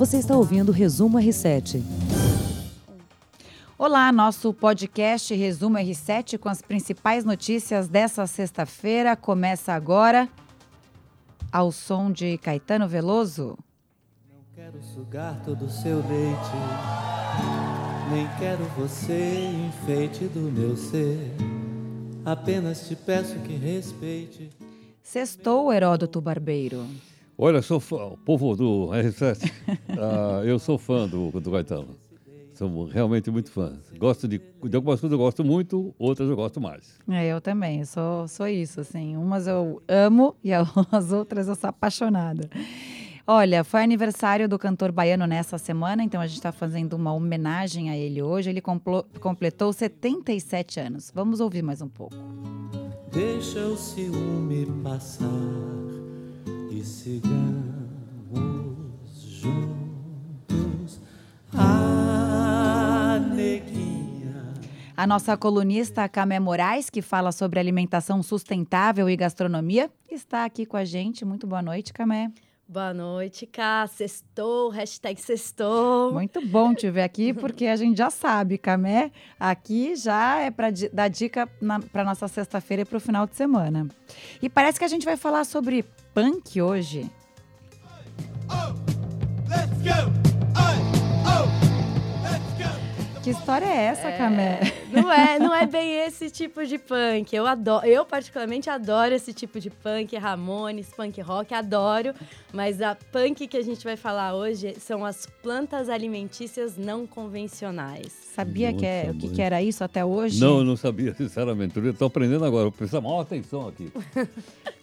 Você 0.00 0.16
está 0.16 0.34
ouvindo 0.34 0.70
o 0.70 0.72
Resumo 0.72 1.18
R7. 1.18 1.82
Olá, 3.76 4.10
nosso 4.10 4.54
podcast 4.54 5.34
Resumo 5.34 5.76
R7 5.76 6.38
com 6.38 6.48
as 6.48 6.62
principais 6.62 7.22
notícias 7.22 7.86
dessa 7.86 8.26
sexta-feira 8.26 9.14
começa 9.14 9.74
agora 9.74 10.26
ao 11.52 11.70
som 11.70 12.10
de 12.10 12.38
Caetano 12.38 12.88
Veloso. 12.88 13.58
Não 14.32 14.42
quero 14.54 14.82
sugar 14.82 15.38
todo 15.44 15.66
o 15.66 15.70
seu 15.70 15.98
leite, 15.98 16.56
nem 18.10 18.26
quero 18.38 18.64
você 18.78 19.50
enfeite 19.68 20.24
do 20.28 20.50
meu 20.50 20.78
ser. 20.78 21.30
Apenas 22.24 22.88
te 22.88 22.96
peço 22.96 23.38
que 23.40 23.54
respeite. 23.54 24.48
Sextou, 25.02 25.70
Heródoto 25.70 26.22
Barbeiro. 26.22 26.86
Olha, 27.42 27.62
sou 27.62 27.80
fã, 27.80 28.04
o 28.04 28.18
povo 28.18 28.54
do 28.54 28.88
R7, 28.88 29.50
ah, 29.98 30.42
eu 30.44 30.58
sou 30.58 30.76
fã 30.76 31.08
do, 31.08 31.30
do 31.40 31.50
Caetano. 31.50 31.96
Sou 32.52 32.84
realmente 32.84 33.30
muito 33.30 33.50
fã. 33.50 33.72
Gosto 33.96 34.28
de, 34.28 34.38
de 34.38 34.76
algumas 34.76 35.00
coisas 35.00 35.18
eu 35.18 35.18
gosto 35.18 35.42
muito, 35.42 35.94
outras 35.98 36.28
eu 36.28 36.36
gosto 36.36 36.60
mais. 36.60 36.98
É, 37.08 37.28
eu 37.28 37.40
também, 37.40 37.80
eu 37.80 37.86
sou, 37.86 38.28
sou 38.28 38.46
isso, 38.46 38.82
assim. 38.82 39.16
Umas 39.16 39.46
eu 39.46 39.80
amo 39.88 40.36
e 40.44 40.52
as 40.52 41.12
outras 41.12 41.48
eu 41.48 41.54
sou 41.54 41.70
apaixonada. 41.70 42.46
Olha, 43.26 43.64
foi 43.64 43.82
aniversário 43.82 44.46
do 44.46 44.58
cantor 44.58 44.92
baiano 44.92 45.26
nessa 45.26 45.56
semana, 45.56 46.04
então 46.04 46.20
a 46.20 46.26
gente 46.26 46.36
está 46.36 46.52
fazendo 46.52 46.92
uma 46.92 47.14
homenagem 47.14 47.88
a 47.88 47.96
ele 47.96 48.20
hoje. 48.20 48.50
Ele 48.50 48.60
completou 48.60 49.72
77 49.72 50.78
anos. 50.78 51.10
Vamos 51.14 51.40
ouvir 51.40 51.62
mais 51.62 51.80
um 51.80 51.88
pouco. 51.88 52.14
Deixa 53.10 53.60
o 53.60 53.78
ciúme 53.78 54.66
passar 54.82 55.99
e 56.80 56.84
sigamos 56.84 57.40
juntos. 59.14 61.00
Ah, 61.52 63.20
neguinha. 63.34 64.54
A 64.96 65.06
nossa 65.06 65.36
colunista 65.36 66.08
Camé 66.08 66.40
Moraes, 66.40 66.88
que 66.88 67.02
fala 67.02 67.32
sobre 67.32 67.60
alimentação 67.60 68.22
sustentável 68.22 69.10
e 69.10 69.16
gastronomia, 69.16 69.90
está 70.10 70.46
aqui 70.46 70.64
com 70.64 70.78
a 70.78 70.84
gente. 70.84 71.24
Muito 71.24 71.46
boa 71.46 71.60
noite, 71.60 71.92
Camé. 71.92 72.32
Boa 72.72 72.94
noite, 72.94 73.46
Cá. 73.46 73.84
Sextou, 73.88 74.68
hashtag 74.68 75.20
sextou. 75.20 76.12
Muito 76.12 76.40
bom 76.46 76.72
te 76.72 76.88
ver 76.88 77.02
aqui, 77.02 77.34
porque 77.34 77.66
a 77.66 77.74
gente 77.74 77.98
já 77.98 78.10
sabe, 78.10 78.56
Camé, 78.56 79.10
aqui 79.40 79.96
já 79.96 80.38
é 80.38 80.52
para 80.52 80.68
dar 80.92 81.08
dica 81.08 81.48
para 81.90 82.04
nossa 82.04 82.28
sexta-feira 82.28 82.82
e 82.82 82.84
para 82.84 82.98
o 82.98 83.00
final 83.00 83.26
de 83.26 83.34
semana. 83.34 83.88
E 84.40 84.48
parece 84.48 84.78
que 84.78 84.84
a 84.84 84.88
gente 84.88 85.04
vai 85.04 85.16
falar 85.16 85.44
sobre 85.46 85.84
punk 86.14 86.62
hoje. 86.62 87.10
Oh, 88.48 88.72
let's 89.50 89.82
go! 89.82 90.19
Que 93.22 93.30
história 93.30 93.66
é 93.66 93.84
essa, 93.84 94.08
é, 94.08 94.16
Camé? 94.16 94.60
Não 94.90 95.12
é, 95.12 95.38
não 95.38 95.54
é 95.54 95.66
bem 95.66 96.06
esse 96.06 96.30
tipo 96.30 96.64
de 96.64 96.78
punk. 96.78 97.36
Eu 97.36 97.46
adoro, 97.46 97.86
eu 97.86 98.02
particularmente 98.02 98.70
adoro 98.70 99.14
esse 99.14 99.34
tipo 99.34 99.60
de 99.60 99.68
punk, 99.68 100.16
Ramones, 100.16 100.88
punk 100.88 101.20
rock, 101.20 101.52
adoro. 101.52 102.14
Mas 102.50 102.80
a 102.80 102.96
punk 103.12 103.46
que 103.46 103.58
a 103.58 103.62
gente 103.62 103.84
vai 103.84 103.96
falar 103.96 104.34
hoje 104.34 104.74
são 104.80 105.04
as 105.04 105.26
plantas 105.42 105.90
alimentícias 105.90 106.78
não 106.78 107.06
convencionais. 107.06 108.10
Sabia 108.34 108.72
que 108.72 108.86
é, 108.86 109.10
o 109.10 109.14
que, 109.14 109.28
que, 109.28 109.42
era 109.42 109.62
isso 109.62 109.84
até 109.84 110.02
hoje? 110.02 110.40
Não, 110.40 110.60
eu 110.60 110.64
não 110.64 110.76
sabia, 110.76 111.14
sinceramente. 111.14 111.78
Estou 111.78 112.06
aprendendo 112.06 112.46
agora, 112.46 112.64
vou 112.64 112.72
prestar 112.72 113.02
maior 113.02 113.20
atenção 113.20 113.68
aqui. 113.68 113.92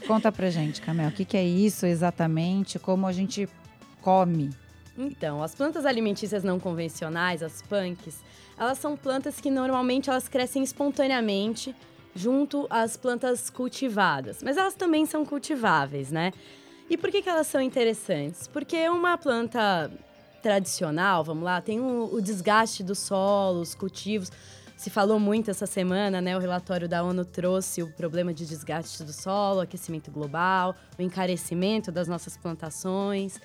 Conta 0.05 0.31
pra 0.31 0.51
gente, 0.51 0.79
Camé, 0.79 1.07
o 1.07 1.11
que, 1.11 1.25
que 1.25 1.37
é 1.37 1.43
isso 1.43 1.87
exatamente, 1.87 2.77
como 2.77 3.07
a 3.07 3.11
gente 3.11 3.49
come 3.99 4.51
então, 4.97 5.43
as 5.43 5.53
plantas 5.53 5.85
alimentícias 5.85 6.43
não 6.43 6.59
convencionais, 6.59 7.43
as 7.43 7.61
punks, 7.61 8.15
elas 8.57 8.79
são 8.79 8.97
plantas 8.97 9.39
que 9.39 9.51
normalmente 9.51 10.09
elas 10.09 10.27
crescem 10.27 10.63
espontaneamente 10.63 11.75
junto 12.15 12.65
às 12.69 12.97
plantas 12.97 13.49
cultivadas, 13.49 14.41
mas 14.41 14.57
elas 14.57 14.73
também 14.73 15.05
são 15.05 15.23
cultiváveis, 15.23 16.11
né? 16.11 16.33
E 16.89 16.97
por 16.97 17.11
que, 17.11 17.21
que 17.21 17.29
elas 17.29 17.45
são 17.45 17.61
interessantes? 17.61 18.47
Porque 18.47 18.89
uma 18.89 19.17
planta 19.17 19.91
tradicional, 20.41 21.23
vamos 21.23 21.43
lá, 21.43 21.61
tem 21.61 21.79
o, 21.79 22.09
o 22.11 22.21
desgaste 22.21 22.83
do 22.83 22.95
solo, 22.95 23.61
os 23.61 23.75
cultivos. 23.75 24.31
Se 24.75 24.89
falou 24.89 25.19
muito 25.19 25.51
essa 25.51 25.65
semana, 25.65 26.21
né? 26.21 26.35
O 26.37 26.39
relatório 26.39 26.87
da 26.87 27.03
ONU 27.03 27.25
trouxe 27.25 27.83
o 27.83 27.91
problema 27.91 28.33
de 28.33 28.45
desgaste 28.45 29.03
do 29.03 29.11
solo, 29.11 29.59
aquecimento 29.59 30.09
global, 30.09 30.75
o 30.97 31.01
encarecimento 31.01 31.91
das 31.91 32.07
nossas 32.07 32.37
plantações. 32.37 33.39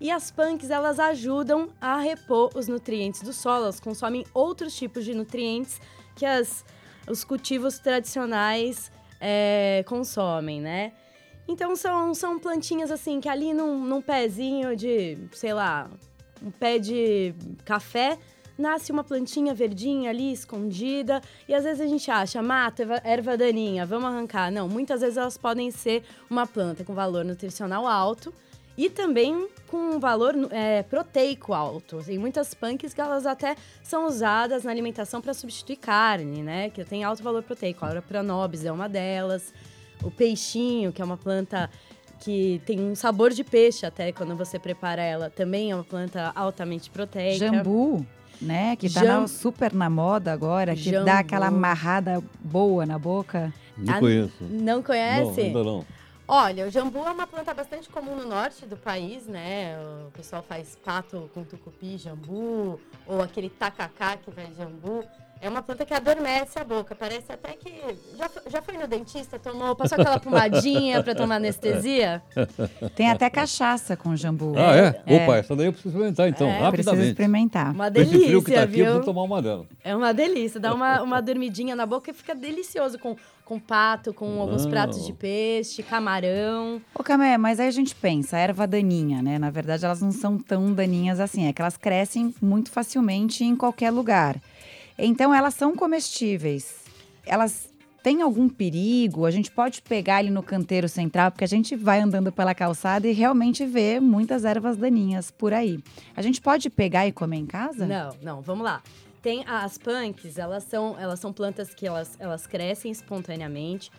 E 0.00 0.10
as 0.10 0.30
punks, 0.30 0.70
elas 0.70 0.98
ajudam 0.98 1.68
a 1.80 1.98
repor 1.98 2.50
os 2.54 2.66
nutrientes 2.66 3.20
do 3.20 3.32
solo, 3.32 3.64
elas 3.64 3.78
consomem 3.78 4.24
outros 4.32 4.74
tipos 4.74 5.04
de 5.04 5.14
nutrientes 5.14 5.78
que 6.16 6.24
as, 6.24 6.64
os 7.06 7.22
cultivos 7.22 7.78
tradicionais 7.78 8.90
é, 9.20 9.84
consomem, 9.86 10.60
né? 10.60 10.92
Então 11.46 11.76
são, 11.76 12.14
são 12.14 12.38
plantinhas 12.38 12.90
assim 12.90 13.20
que 13.20 13.28
ali 13.28 13.52
num, 13.52 13.84
num 13.84 14.00
pezinho 14.00 14.74
de, 14.74 15.18
sei 15.32 15.52
lá, 15.52 15.90
um 16.42 16.50
pé 16.50 16.78
de 16.78 17.34
café, 17.64 18.18
nasce 18.56 18.92
uma 18.92 19.02
plantinha 19.02 19.52
verdinha 19.52 20.10
ali, 20.10 20.32
escondida, 20.32 21.20
e 21.48 21.54
às 21.54 21.64
vezes 21.64 21.80
a 21.80 21.86
gente 21.86 22.10
acha, 22.10 22.42
mata, 22.42 22.82
erva 23.04 23.36
daninha, 23.36 23.84
vamos 23.84 24.06
arrancar. 24.06 24.50
Não, 24.50 24.68
muitas 24.68 25.00
vezes 25.00 25.16
elas 25.16 25.36
podem 25.36 25.70
ser 25.70 26.04
uma 26.28 26.46
planta 26.46 26.84
com 26.84 26.94
valor 26.94 27.24
nutricional 27.24 27.86
alto, 27.86 28.32
e 28.76 28.88
também 28.88 29.48
com 29.66 29.76
um 29.76 30.00
valor 30.00 30.34
é, 30.50 30.82
proteico 30.82 31.52
alto. 31.52 32.02
Tem 32.04 32.18
muitas 32.18 32.54
punks 32.54 32.94
que 32.94 33.00
elas 33.00 33.26
até 33.26 33.56
são 33.82 34.06
usadas 34.06 34.64
na 34.64 34.70
alimentação 34.70 35.20
para 35.20 35.34
substituir 35.34 35.76
carne, 35.76 36.42
né? 36.42 36.70
Que 36.70 36.84
tem 36.84 37.04
alto 37.04 37.22
valor 37.22 37.42
proteico. 37.42 37.84
A 37.84 38.02
Pranobis 38.02 38.64
é 38.64 38.72
uma 38.72 38.88
delas. 38.88 39.52
O 40.02 40.10
peixinho, 40.10 40.92
que 40.92 41.02
é 41.02 41.04
uma 41.04 41.16
planta 41.16 41.70
que 42.20 42.60
tem 42.66 42.80
um 42.80 42.94
sabor 42.94 43.30
de 43.30 43.42
peixe 43.42 43.86
até 43.86 44.12
quando 44.12 44.36
você 44.36 44.58
prepara 44.58 45.02
ela, 45.02 45.30
também 45.30 45.70
é 45.70 45.74
uma 45.74 45.84
planta 45.84 46.32
altamente 46.34 46.90
proteica. 46.90 47.46
Jambu, 47.46 48.06
né? 48.40 48.76
Que 48.76 48.92
tá 48.92 49.04
Jam... 49.04 49.26
super 49.26 49.72
na 49.72 49.90
moda 49.90 50.32
agora, 50.32 50.74
que 50.74 50.90
Jambu. 50.90 51.06
dá 51.06 51.18
aquela 51.18 51.46
amarrada 51.46 52.22
boa 52.40 52.84
na 52.86 52.98
boca. 52.98 53.52
Não 53.76 53.94
ah, 53.94 53.98
conheço. 53.98 54.44
Não 54.50 54.82
conhece? 54.82 55.40
Não, 55.40 55.46
ainda 55.46 55.64
não. 55.64 55.86
Olha, 56.32 56.64
o 56.64 56.70
jambu 56.70 57.04
é 57.04 57.10
uma 57.10 57.26
planta 57.26 57.52
bastante 57.52 57.88
comum 57.88 58.14
no 58.14 58.24
norte 58.24 58.64
do 58.64 58.76
país, 58.76 59.26
né? 59.26 59.76
O 60.06 60.12
pessoal 60.12 60.44
faz 60.44 60.76
pato 60.76 61.28
com 61.34 61.42
tucupi, 61.42 61.98
jambu, 61.98 62.78
ou 63.04 63.20
aquele 63.20 63.50
tacacá 63.50 64.16
que 64.16 64.30
vai 64.30 64.46
jambu. 64.56 65.04
É 65.42 65.48
uma 65.48 65.60
planta 65.60 65.84
que 65.84 65.92
adormece 65.92 66.56
a 66.58 66.62
boca. 66.62 66.94
Parece 66.94 67.32
até 67.32 67.54
que. 67.54 67.72
Já, 68.16 68.30
já 68.46 68.62
foi 68.62 68.76
no 68.76 68.86
dentista? 68.86 69.40
Tomou, 69.40 69.74
passou 69.74 69.98
aquela 69.98 70.20
pomadinha 70.20 71.02
para 71.02 71.16
tomar 71.16 71.36
anestesia? 71.36 72.22
Tem 72.94 73.10
até 73.10 73.28
cachaça 73.28 73.96
com 73.96 74.14
jambu. 74.14 74.54
Ah, 74.56 74.76
é? 74.76 75.02
é. 75.06 75.24
Opa, 75.24 75.38
essa 75.38 75.56
daí 75.56 75.66
eu 75.66 75.72
preciso 75.72 75.88
experimentar 75.96 76.28
então, 76.28 76.46
é. 76.46 76.58
rapidamente. 76.60 76.84
Precisa 76.84 77.10
experimentar. 77.10 77.72
Uma 77.72 77.90
delícia, 77.90 78.26
frio 78.26 78.44
que 78.44 78.52
tá 78.52 78.66
viu? 78.66 78.84
Aqui, 78.84 78.88
eu 78.88 78.94
vou 78.96 79.02
tomar 79.02 79.22
uma 79.22 79.42
dela. 79.42 79.66
É 79.82 79.96
uma 79.96 80.12
delícia. 80.14 80.60
Dá 80.60 80.72
uma, 80.74 81.02
uma 81.02 81.20
dormidinha 81.20 81.74
na 81.74 81.86
boca 81.86 82.10
e 82.10 82.14
fica 82.14 82.34
delicioso 82.34 82.98
com 82.98 83.16
com 83.50 83.58
pato, 83.58 84.14
com 84.14 84.26
Não. 84.26 84.42
alguns 84.42 84.64
pratos 84.64 85.04
de 85.04 85.12
peixe, 85.12 85.82
camarão. 85.82 86.80
Ô, 86.94 87.02
Camé, 87.02 87.36
mas 87.36 87.58
aí 87.58 87.66
a 87.66 87.72
gente 87.72 87.96
pensa, 87.96 88.38
erva 88.38 88.64
daninha, 88.64 89.20
né? 89.20 89.40
Na 89.40 89.50
verdade, 89.50 89.84
elas 89.84 90.00
não 90.00 90.12
são 90.12 90.38
tão 90.38 90.72
daninhas 90.72 91.18
assim, 91.18 91.48
é 91.48 91.52
que 91.52 91.60
elas 91.60 91.76
crescem 91.76 92.32
muito 92.40 92.70
facilmente 92.70 93.42
em 93.42 93.56
qualquer 93.56 93.90
lugar. 93.90 94.40
Então, 94.96 95.34
elas 95.34 95.54
são 95.54 95.74
comestíveis. 95.74 96.84
Elas 97.26 97.68
têm 98.04 98.22
algum 98.22 98.48
perigo? 98.48 99.26
A 99.26 99.32
gente 99.32 99.50
pode 99.50 99.82
pegar 99.82 100.18
ali 100.18 100.30
no 100.30 100.44
canteiro 100.44 100.88
central, 100.88 101.32
porque 101.32 101.42
a 101.42 101.48
gente 101.48 101.74
vai 101.74 101.98
andando 101.98 102.30
pela 102.30 102.54
calçada 102.54 103.08
e 103.08 103.12
realmente 103.12 103.66
vê 103.66 103.98
muitas 103.98 104.44
ervas 104.44 104.76
daninhas 104.76 105.28
por 105.32 105.52
aí. 105.52 105.80
A 106.16 106.22
gente 106.22 106.40
pode 106.40 106.70
pegar 106.70 107.08
e 107.08 107.10
comer 107.10 107.38
em 107.38 107.46
casa? 107.46 107.84
Não, 107.84 108.10
não, 108.22 108.40
vamos 108.42 108.62
lá. 108.62 108.80
Tem 109.22 109.44
as 109.46 109.76
punks, 109.76 110.38
elas 110.38 110.64
são, 110.64 110.98
elas 110.98 111.20
são 111.20 111.32
plantas 111.32 111.74
que 111.74 111.86
elas, 111.86 112.16
elas 112.18 112.46
crescem 112.46 112.90
espontaneamente. 112.90 113.90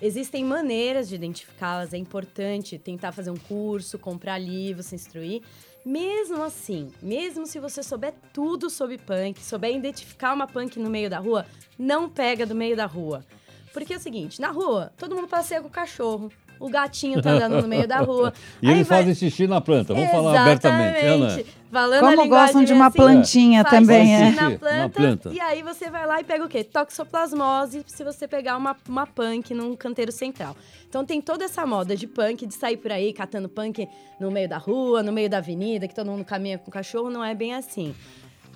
Existem 0.00 0.44
maneiras 0.44 1.08
de 1.08 1.14
identificá-las, 1.16 1.92
é 1.92 1.98
importante 1.98 2.78
tentar 2.78 3.12
fazer 3.12 3.30
um 3.30 3.36
curso, 3.36 3.98
comprar 3.98 4.38
livros, 4.38 4.86
se 4.86 4.94
instruir. 4.94 5.42
Mesmo 5.84 6.42
assim, 6.42 6.90
mesmo 7.02 7.46
se 7.46 7.58
você 7.58 7.82
souber 7.82 8.14
tudo 8.32 8.70
sobre 8.70 8.96
punk, 8.98 9.40
souber 9.42 9.74
identificar 9.74 10.32
uma 10.32 10.46
punk 10.46 10.78
no 10.78 10.88
meio 10.88 11.10
da 11.10 11.18
rua, 11.18 11.44
não 11.78 12.08
pega 12.08 12.46
do 12.46 12.54
meio 12.54 12.76
da 12.76 12.86
rua. 12.86 13.24
Porque 13.72 13.92
é 13.94 13.96
o 13.96 14.00
seguinte, 14.00 14.40
na 14.40 14.50
rua, 14.50 14.92
todo 14.96 15.14
mundo 15.14 15.28
passeia 15.28 15.60
com 15.60 15.68
o 15.68 15.70
cachorro, 15.70 16.30
o 16.58 16.68
gatinho 16.68 17.20
tá 17.22 17.30
andando 17.32 17.60
no 17.62 17.68
meio 17.68 17.86
da 17.88 17.98
rua. 18.00 18.32
E 18.62 18.68
Aí 18.68 18.74
eles 18.74 18.88
vai- 18.88 18.98
fazem 18.98 19.14
xixi 19.14 19.46
na 19.46 19.60
planta, 19.60 19.94
vamos 19.94 20.10
falar 20.10 20.40
abertamente. 20.42 21.02
né? 21.02 21.14
Exatamente. 21.14 21.59
Falando 21.70 22.00
Como 22.00 22.28
gostam 22.28 22.64
de 22.64 22.72
uma 22.72 22.88
assim, 22.88 22.96
plantinha 22.96 23.62
faz 23.62 23.74
também, 23.74 24.14
é. 24.14 24.30
na 24.32 24.50
planta, 24.58 24.90
planta. 24.90 25.30
E 25.32 25.38
aí 25.38 25.62
você 25.62 25.88
vai 25.88 26.04
lá 26.04 26.20
e 26.20 26.24
pega 26.24 26.44
o 26.44 26.48
quê? 26.48 26.64
Toxoplasmose, 26.64 27.84
se 27.86 28.02
você 28.02 28.26
pegar 28.26 28.56
uma, 28.56 28.76
uma 28.88 29.06
punk 29.06 29.54
num 29.54 29.76
canteiro 29.76 30.10
central. 30.10 30.56
Então 30.88 31.04
tem 31.04 31.20
toda 31.20 31.44
essa 31.44 31.64
moda 31.64 31.94
de 31.94 32.08
punk, 32.08 32.44
de 32.44 32.54
sair 32.54 32.76
por 32.76 32.90
aí 32.90 33.12
catando 33.12 33.48
punk 33.48 33.88
no 34.18 34.32
meio 34.32 34.48
da 34.48 34.58
rua, 34.58 35.02
no 35.02 35.12
meio 35.12 35.30
da 35.30 35.38
avenida, 35.38 35.86
que 35.86 35.94
todo 35.94 36.10
mundo 36.10 36.24
caminha 36.24 36.58
com 36.58 36.70
cachorro, 36.72 37.08
não 37.08 37.24
é 37.24 37.36
bem 37.36 37.54
assim. 37.54 37.94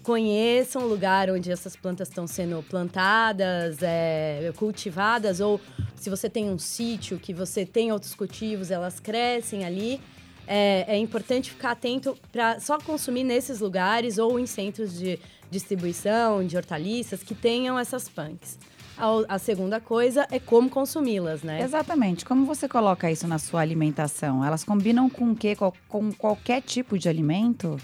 Conheçam 0.02 0.82
o 0.82 0.86
lugar 0.86 1.30
onde 1.30 1.50
essas 1.50 1.76
plantas 1.76 2.08
estão 2.08 2.26
sendo 2.26 2.62
plantadas, 2.64 3.78
é, 3.80 4.52
cultivadas, 4.56 5.40
ou 5.40 5.60
se 5.94 6.10
você 6.10 6.28
tem 6.28 6.50
um 6.50 6.58
sítio 6.58 7.18
que 7.18 7.32
você 7.32 7.64
tem 7.64 7.92
outros 7.92 8.14
cultivos, 8.14 8.70
elas 8.70 8.98
crescem 8.98 9.64
ali. 9.64 10.00
É, 10.46 10.84
é 10.88 10.98
importante 10.98 11.50
ficar 11.50 11.72
atento 11.72 12.16
para 12.30 12.60
só 12.60 12.78
consumir 12.78 13.24
nesses 13.24 13.60
lugares 13.60 14.18
ou 14.18 14.38
em 14.38 14.46
centros 14.46 14.98
de 14.98 15.18
distribuição 15.50 16.44
de 16.46 16.56
hortaliças 16.56 17.22
que 17.22 17.34
tenham 17.34 17.78
essas 17.78 18.08
punks. 18.08 18.58
A, 18.96 19.34
a 19.34 19.38
segunda 19.38 19.80
coisa 19.80 20.26
é 20.30 20.38
como 20.38 20.70
consumi-las, 20.70 21.42
né? 21.42 21.62
Exatamente. 21.62 22.24
Como 22.24 22.44
você 22.44 22.68
coloca 22.68 23.10
isso 23.10 23.26
na 23.26 23.38
sua 23.38 23.60
alimentação? 23.60 24.44
Elas 24.44 24.62
combinam 24.62 25.10
com 25.10 25.32
o 25.32 25.36
quê? 25.36 25.56
Com, 25.56 25.72
com 25.88 26.12
qualquer 26.12 26.62
tipo 26.62 26.98
de 26.98 27.08
alimento? 27.08 27.76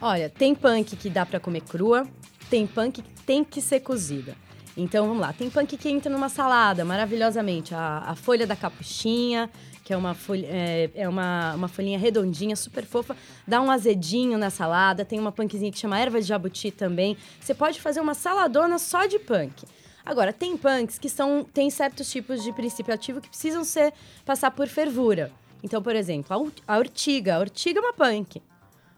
Olha, 0.00 0.30
tem 0.30 0.54
punk 0.54 0.96
que 0.96 1.10
dá 1.10 1.26
pra 1.26 1.40
comer 1.40 1.62
crua, 1.62 2.06
tem 2.48 2.66
punk 2.66 3.02
que 3.02 3.22
tem 3.24 3.44
que 3.44 3.60
ser 3.60 3.80
cozida. 3.80 4.34
Então 4.76 5.06
vamos 5.06 5.22
lá, 5.22 5.32
tem 5.32 5.48
punk 5.48 5.76
que 5.76 5.88
entra 5.88 6.12
numa 6.12 6.28
salada 6.28 6.84
maravilhosamente. 6.84 7.74
A, 7.74 8.04
a 8.08 8.14
folha 8.14 8.46
da 8.46 8.54
capuchinha, 8.54 9.50
que 9.82 9.92
é 9.92 9.96
uma 9.96 10.14
folha, 10.14 10.46
é, 10.50 10.90
é 10.94 11.08
uma, 11.08 11.54
uma 11.54 11.68
folhinha 11.68 11.98
redondinha, 11.98 12.54
super 12.54 12.84
fofa, 12.84 13.16
dá 13.46 13.62
um 13.62 13.70
azedinho 13.70 14.36
na 14.36 14.50
salada. 14.50 15.04
Tem 15.04 15.18
uma 15.18 15.32
punkzinha 15.32 15.72
que 15.72 15.78
chama 15.78 15.98
erva 15.98 16.20
de 16.20 16.26
jabuti 16.26 16.70
também. 16.70 17.16
Você 17.40 17.54
pode 17.54 17.80
fazer 17.80 18.00
uma 18.00 18.12
saladona 18.12 18.78
só 18.78 19.06
de 19.06 19.18
punk. 19.18 19.64
Agora, 20.04 20.32
tem 20.32 20.56
punks 20.56 20.98
que 20.98 21.08
são 21.08 21.42
tem 21.42 21.70
certos 21.70 22.10
tipos 22.10 22.42
de 22.42 22.52
princípio 22.52 22.92
ativo 22.92 23.20
que 23.20 23.28
precisam 23.28 23.64
ser 23.64 23.92
passar 24.24 24.50
por 24.50 24.68
fervura. 24.68 25.32
Então, 25.62 25.82
por 25.82 25.96
exemplo, 25.96 26.52
a, 26.66 26.78
ortiga. 26.78 27.36
A 27.36 27.38
ortiga 27.38 27.80
é 27.80 27.82
uma 27.82 27.92
punk. 27.92 28.42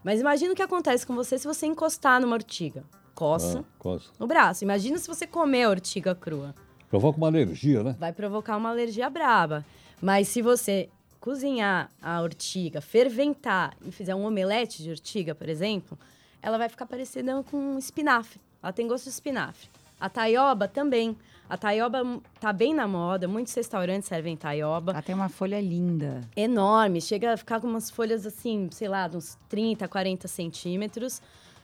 Mas 0.02 0.20
imagina 0.20 0.52
o 0.52 0.56
que 0.56 0.62
acontece 0.62 1.06
com 1.06 1.14
você 1.14 1.38
se 1.38 1.46
você 1.46 1.66
encostar 1.66 2.20
numa 2.20 2.34
ortiga. 2.34 2.84
Coça 3.18 3.58
Ah, 3.60 3.64
coça. 3.80 4.10
no 4.16 4.28
braço. 4.28 4.62
Imagina 4.62 4.96
se 4.96 5.08
você 5.08 5.26
comer 5.26 5.64
a 5.64 5.70
ortiga 5.70 6.14
crua. 6.14 6.54
Provoca 6.88 7.18
uma 7.18 7.26
alergia, 7.26 7.82
né? 7.82 7.96
Vai 7.98 8.12
provocar 8.12 8.56
uma 8.56 8.68
alergia 8.70 9.10
braba. 9.10 9.64
Mas 10.00 10.28
se 10.28 10.40
você 10.40 10.88
cozinhar 11.18 11.90
a 12.00 12.22
ortiga, 12.22 12.80
ferventar 12.80 13.76
e 13.84 13.90
fizer 13.90 14.14
um 14.14 14.24
omelete 14.24 14.84
de 14.84 14.90
ortiga, 14.90 15.34
por 15.34 15.48
exemplo, 15.48 15.98
ela 16.40 16.56
vai 16.56 16.68
ficar 16.68 16.86
parecida 16.86 17.42
com 17.50 17.56
um 17.56 17.76
espinafre. 17.78 18.40
Ela 18.62 18.72
tem 18.72 18.86
gosto 18.86 19.04
de 19.04 19.10
espinafre. 19.10 19.68
A 20.00 20.08
taioba 20.08 20.68
também. 20.68 21.16
A 21.50 21.56
taioba 21.56 22.02
tá 22.38 22.52
bem 22.52 22.72
na 22.72 22.86
moda, 22.86 23.26
muitos 23.26 23.52
restaurantes 23.54 24.06
servem 24.08 24.36
taioba 24.36 24.92
Ela 24.92 25.02
tem 25.02 25.14
uma 25.14 25.28
folha 25.28 25.60
linda. 25.60 26.20
enorme, 26.36 27.00
chega 27.00 27.32
a 27.32 27.36
ficar 27.36 27.58
com 27.60 27.66
umas 27.66 27.90
folhas 27.90 28.24
assim, 28.24 28.68
sei 28.70 28.86
lá, 28.86 29.10
uns 29.12 29.36
30, 29.48 29.88
40 29.88 30.28
centímetros. 30.28 31.20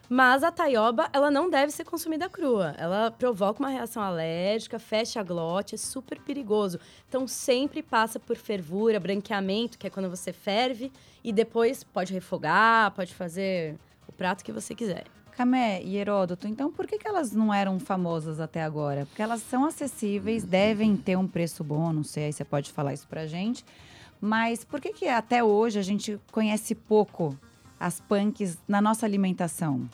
Mas 0.08 0.42
a 0.42 0.50
taioba, 0.50 1.08
ela 1.12 1.30
não 1.30 1.48
deve 1.48 1.72
ser 1.72 1.84
consumida 1.84 2.28
crua. 2.28 2.74
Ela 2.76 3.10
provoca 3.10 3.60
uma 3.62 3.70
reação 3.70 4.02
alérgica, 4.02 4.78
fecha 4.78 5.20
a 5.20 5.22
glote, 5.22 5.74
é 5.74 5.78
super 5.78 6.20
perigoso. 6.20 6.78
Então 7.08 7.26
sempre 7.26 7.82
passa 7.82 8.20
por 8.20 8.36
fervura, 8.36 9.00
branqueamento, 9.00 9.78
que 9.78 9.86
é 9.86 9.90
quando 9.90 10.10
você 10.10 10.32
ferve, 10.32 10.92
e 11.22 11.32
depois 11.32 11.82
pode 11.82 12.12
refogar, 12.12 12.90
pode 12.92 13.14
fazer 13.14 13.76
o 14.06 14.12
prato 14.12 14.44
que 14.44 14.52
você 14.52 14.74
quiser. 14.74 15.04
Camé 15.36 15.82
e 15.82 15.96
Heródoto, 15.96 16.46
então 16.46 16.70
por 16.70 16.86
que, 16.86 16.96
que 16.96 17.08
elas 17.08 17.32
não 17.32 17.52
eram 17.52 17.80
famosas 17.80 18.38
até 18.38 18.62
agora? 18.62 19.04
Porque 19.06 19.20
elas 19.20 19.42
são 19.42 19.64
acessíveis, 19.64 20.44
devem 20.44 20.96
ter 20.96 21.16
um 21.16 21.26
preço 21.26 21.64
bom, 21.64 21.92
não 21.92 22.04
sei, 22.04 22.26
aí 22.26 22.32
você 22.32 22.44
pode 22.44 22.70
falar 22.70 22.92
isso 22.92 23.08
pra 23.08 23.26
gente. 23.26 23.64
Mas 24.20 24.64
por 24.64 24.80
que, 24.80 24.92
que 24.92 25.08
até 25.08 25.42
hoje 25.42 25.78
a 25.78 25.82
gente 25.82 26.20
conhece 26.30 26.74
pouco 26.74 27.36
as 27.78 28.00
punks 28.00 28.58
na 28.68 28.80
nossa 28.80 29.04
alimentação? 29.06 29.88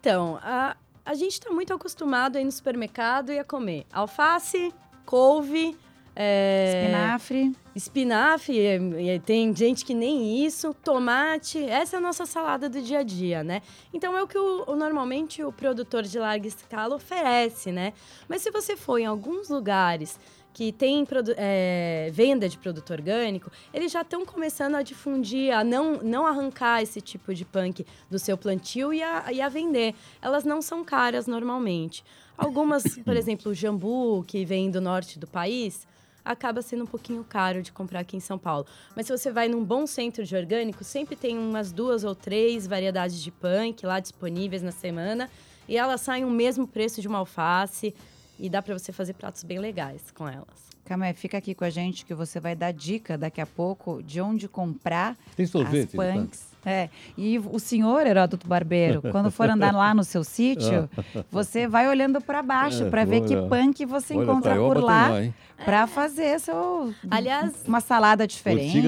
Então, 0.00 0.38
a, 0.42 0.76
a 1.04 1.14
gente 1.14 1.32
está 1.32 1.50
muito 1.50 1.72
acostumado 1.72 2.36
a 2.36 2.40
ir 2.40 2.44
no 2.44 2.52
supermercado 2.52 3.32
e 3.32 3.38
a 3.38 3.44
comer 3.44 3.86
alface, 3.92 4.72
couve, 5.04 5.76
é, 6.18 6.80
Espinafre. 6.82 7.52
espinafre, 7.74 9.20
tem 9.26 9.54
gente 9.54 9.84
que 9.84 9.92
nem 9.94 10.44
isso, 10.46 10.72
tomate, 10.74 11.62
essa 11.64 11.96
é 11.96 11.98
a 11.98 12.00
nossa 12.00 12.24
salada 12.24 12.68
do 12.70 12.80
dia 12.80 13.00
a 13.00 13.02
dia, 13.02 13.44
né? 13.44 13.60
Então 13.92 14.16
é 14.16 14.22
o 14.22 14.26
que 14.26 14.38
o, 14.38 14.64
o- 14.66 14.74
normalmente 14.76 15.42
o 15.44 15.52
produtor 15.52 16.04
de 16.04 16.18
larga 16.18 16.46
escala 16.48 16.94
oferece, 16.96 17.70
né? 17.70 17.92
Mas 18.28 18.40
se 18.42 18.50
você 18.50 18.76
for 18.76 18.98
em 18.98 19.04
alguns 19.06 19.48
lugares 19.50 20.18
que 20.56 20.72
tem 20.72 21.06
é, 21.36 22.08
venda 22.14 22.48
de 22.48 22.56
produto 22.56 22.90
orgânico, 22.90 23.52
eles 23.74 23.92
já 23.92 24.00
estão 24.00 24.24
começando 24.24 24.74
a 24.74 24.80
difundir, 24.80 25.54
a 25.54 25.62
não, 25.62 25.98
não 25.98 26.26
arrancar 26.26 26.82
esse 26.82 26.98
tipo 26.98 27.34
de 27.34 27.44
punk 27.44 27.86
do 28.08 28.18
seu 28.18 28.38
plantio 28.38 28.90
e 28.90 29.02
a, 29.02 29.30
e 29.30 29.42
a 29.42 29.50
vender. 29.50 29.94
Elas 30.22 30.44
não 30.44 30.62
são 30.62 30.82
caras 30.82 31.26
normalmente. 31.26 32.02
Algumas, 32.38 32.84
por 33.04 33.14
exemplo, 33.18 33.52
o 33.52 33.54
jambu, 33.54 34.24
que 34.26 34.46
vem 34.46 34.70
do 34.70 34.80
norte 34.80 35.18
do 35.18 35.26
país, 35.26 35.86
acaba 36.24 36.62
sendo 36.62 36.84
um 36.84 36.86
pouquinho 36.86 37.22
caro 37.22 37.62
de 37.62 37.70
comprar 37.70 38.00
aqui 38.00 38.16
em 38.16 38.20
São 38.20 38.38
Paulo. 38.38 38.64
Mas 38.96 39.04
se 39.04 39.12
você 39.12 39.30
vai 39.30 39.48
num 39.48 39.62
bom 39.62 39.86
centro 39.86 40.24
de 40.24 40.34
orgânico, 40.34 40.82
sempre 40.84 41.16
tem 41.16 41.36
umas 41.36 41.70
duas 41.70 42.02
ou 42.02 42.14
três 42.14 42.66
variedades 42.66 43.22
de 43.22 43.30
punk 43.30 43.84
lá 43.84 44.00
disponíveis 44.00 44.62
na 44.62 44.72
semana. 44.72 45.28
E 45.68 45.76
elas 45.76 46.00
saem 46.00 46.24
o 46.24 46.30
mesmo 46.30 46.66
preço 46.66 47.02
de 47.02 47.08
uma 47.08 47.18
alface. 47.18 47.94
E 48.38 48.48
dá 48.50 48.60
para 48.62 48.78
você 48.78 48.92
fazer 48.92 49.14
pratos 49.14 49.42
bem 49.42 49.58
legais 49.58 50.10
com 50.14 50.28
elas. 50.28 50.66
Camé, 50.84 51.12
fica 51.12 51.36
aqui 51.36 51.52
com 51.54 51.64
a 51.64 51.70
gente 51.70 52.04
que 52.06 52.14
você 52.14 52.38
vai 52.38 52.54
dar 52.54 52.72
dica 52.72 53.18
daqui 53.18 53.40
a 53.40 53.46
pouco 53.46 54.00
de 54.04 54.20
onde 54.20 54.46
comprar 54.48 55.16
Tem 55.34 55.44
sorvete, 55.44 55.88
as 55.90 55.94
né? 55.94 56.12
punks. 56.12 56.46
É, 56.64 56.88
e 57.16 57.38
o 57.38 57.58
senhor, 57.58 58.06
Heródoto 58.06 58.46
Barbeiro, 58.46 59.02
quando 59.10 59.30
for 59.30 59.48
andar 59.48 59.72
lá 59.72 59.94
no 59.94 60.04
seu 60.04 60.22
sítio, 60.22 60.88
você 61.30 61.66
vai 61.66 61.88
olhando 61.88 62.20
para 62.20 62.42
baixo 62.42 62.84
É, 62.84 62.90
para 62.90 63.04
ver 63.04 63.20
vou 63.20 63.28
que 63.28 63.36
olhar. 63.36 63.48
punk 63.48 63.84
você 63.84 64.14
Olha, 64.14 64.24
encontra 64.24 64.54
por 64.56 64.78
lá 64.78 65.08
lá, 65.08 65.32
para 65.64 65.86
fazer 65.86 66.38
seu, 66.38 66.92
Aliás, 67.10 67.52
uma 67.66 67.80
salada 67.80 68.26
diferente. 68.26 68.78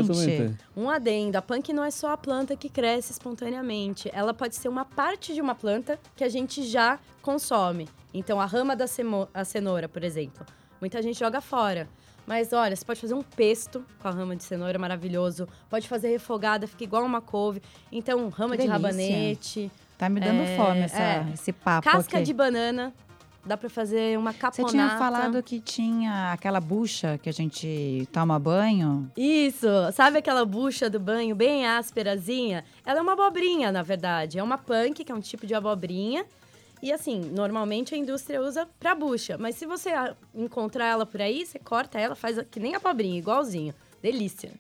Um 0.77 0.89
adendo, 0.89 1.37
a 1.37 1.43
punk 1.43 1.73
não 1.73 1.85
é 1.85 1.91
só 1.91 2.13
a 2.13 2.17
planta 2.17 2.57
que 2.57 2.69
cresce 2.69 3.13
espontaneamente. 3.13 4.09
Ela 4.13 4.33
pode 4.33 4.55
ser 4.55 4.69
uma 4.69 4.85
parte 4.85 5.35
de 5.35 5.41
uma 5.41 5.55
planta 5.55 5.99
que 6.17 6.23
a 6.23 6.29
gente 6.29 6.63
já 6.63 6.99
consome. 7.23 7.89
Então, 8.13 8.41
a 8.41 8.47
rama 8.47 8.75
da 8.75 8.87
a 9.35 9.45
cenoura, 9.45 9.89
por 9.89 10.03
exemplo, 10.03 10.45
muita 10.81 11.01
gente 11.03 11.19
joga 11.19 11.41
fora. 11.41 11.89
Mas 12.27 12.53
olha, 12.53 12.77
você 12.77 12.85
pode 12.85 13.01
fazer 13.01 13.15
um 13.15 13.23
pesto 13.23 13.83
com 14.01 14.07
a 14.09 14.11
rama 14.11 14.37
de 14.37 14.45
cenoura 14.45 14.79
maravilhoso. 14.79 15.49
Pode 15.71 15.89
fazer 15.89 16.09
refogada, 16.09 16.67
fica 16.67 16.85
igual 16.85 17.03
uma 17.05 17.23
couve. 17.23 17.63
Então, 17.91 18.29
rama 18.29 18.57
de 18.57 18.67
rabanete, 18.67 19.71
Tá 19.97 20.09
me 20.09 20.21
dando 20.21 20.43
É, 20.43 20.57
fome 20.57 20.81
essa, 20.81 21.03
é. 21.03 21.27
esse 21.35 21.53
papo 21.53 21.89
casca 21.91 22.19
aqui. 22.19 22.27
de 22.27 22.33
banana. 22.35 22.93
Dá 23.45 23.57
pra 23.57 23.71
fazer 23.71 24.19
uma 24.19 24.31
Você 24.33 24.39
caponata. 24.39 24.71
tinha 24.73 24.91
falado 24.99 25.43
que 25.43 25.59
tinha 25.59 26.33
aquela 26.33 26.61
bucha 26.61 27.19
que 27.19 27.29
a 27.31 27.33
gente 27.33 28.07
toma 28.13 28.39
banho. 28.39 29.11
Isso, 29.17 29.67
sabe 29.95 30.19
aquela 30.19 30.45
bucha 30.45 30.91
do 30.91 31.01
banho 31.01 31.35
bem 31.35 31.67
ásperazinha? 31.67 32.63
Ela 32.85 32.99
é 32.99 33.03
uma 33.03 33.15
abobrinha, 33.15 33.73
na 33.73 33.83
verdade. 33.83 34.39
É 34.39 34.43
uma 34.43 34.59
punk, 34.59 35.03
que 35.03 35.11
é 35.11 35.15
um 35.15 35.21
tipo 35.21 35.47
de 35.47 35.55
abobrinha. 35.55 36.27
E 36.83 36.93
assim, 36.93 37.21
normalmente 37.21 37.95
a 37.95 37.99
indústria 37.99 38.41
usa 38.41 38.69
pra 38.79 38.95
bucha. 38.95 39.37
Mas 39.39 39.57
se 39.57 39.67
você 39.67 39.91
encontrar 40.35 40.87
ela 40.87 41.07
por 41.07 41.21
aí, 41.21 41.45
você 41.45 41.59
corta 41.59 41.99
ela, 41.99 42.15
faz 42.15 42.39
que 42.51 42.61
nem 42.61 42.75
abobrinha, 42.75 43.19
igualzinho. 43.19 43.75
Delícia. 44.01 44.53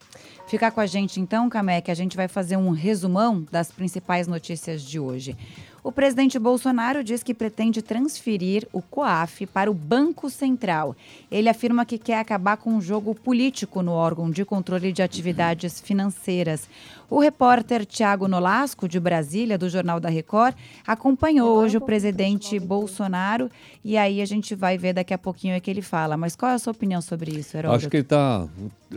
Fica 0.48 0.68
com 0.68 0.80
a 0.80 0.86
gente 0.86 1.20
então, 1.20 1.48
Camé, 1.48 1.80
que 1.80 1.92
a 1.92 1.94
gente 1.94 2.16
vai 2.16 2.26
fazer 2.26 2.56
um 2.56 2.70
resumão 2.70 3.46
das 3.52 3.70
principais 3.70 4.26
notícias 4.26 4.82
de 4.82 4.98
hoje. 4.98 5.36
O 5.82 5.92
presidente 5.92 6.38
Bolsonaro 6.40 7.04
diz 7.04 7.22
que 7.22 7.32
pretende 7.32 7.80
transferir 7.80 8.66
o 8.72 8.82
COAF 8.82 9.46
para 9.46 9.70
o 9.70 9.74
Banco 9.74 10.28
Central. 10.28 10.96
Ele 11.30 11.48
afirma 11.48 11.86
que 11.86 11.96
quer 11.98 12.18
acabar 12.18 12.56
com 12.56 12.76
o 12.76 12.80
jogo 12.80 13.14
político 13.14 13.80
no 13.80 13.92
órgão 13.92 14.28
de 14.28 14.44
controle 14.44 14.92
de 14.92 15.02
atividades 15.02 15.80
financeiras. 15.80 16.68
O 17.10 17.20
repórter 17.20 17.86
Tiago 17.86 18.28
Nolasco, 18.28 18.86
de 18.86 19.00
Brasília, 19.00 19.56
do 19.56 19.68
Jornal 19.68 19.98
da 19.98 20.10
Record, 20.10 20.54
acompanhou 20.86 21.56
hoje 21.56 21.78
o 21.78 21.80
presidente 21.80 22.58
Bolsonaro 22.58 23.50
e 23.82 23.96
aí 23.96 24.20
a 24.20 24.26
gente 24.26 24.54
vai 24.54 24.76
ver 24.76 24.92
daqui 24.92 25.14
a 25.14 25.18
pouquinho 25.18 25.56
o 25.56 25.60
que 25.60 25.70
ele 25.70 25.80
fala. 25.80 26.18
Mas 26.18 26.36
qual 26.36 26.52
é 26.52 26.54
a 26.54 26.58
sua 26.58 26.72
opinião 26.72 27.00
sobre 27.00 27.30
isso, 27.30 27.56
Heródoto? 27.56 27.78
Acho 27.78 27.88
que 27.88 27.96
ele 27.96 28.02
está 28.02 28.46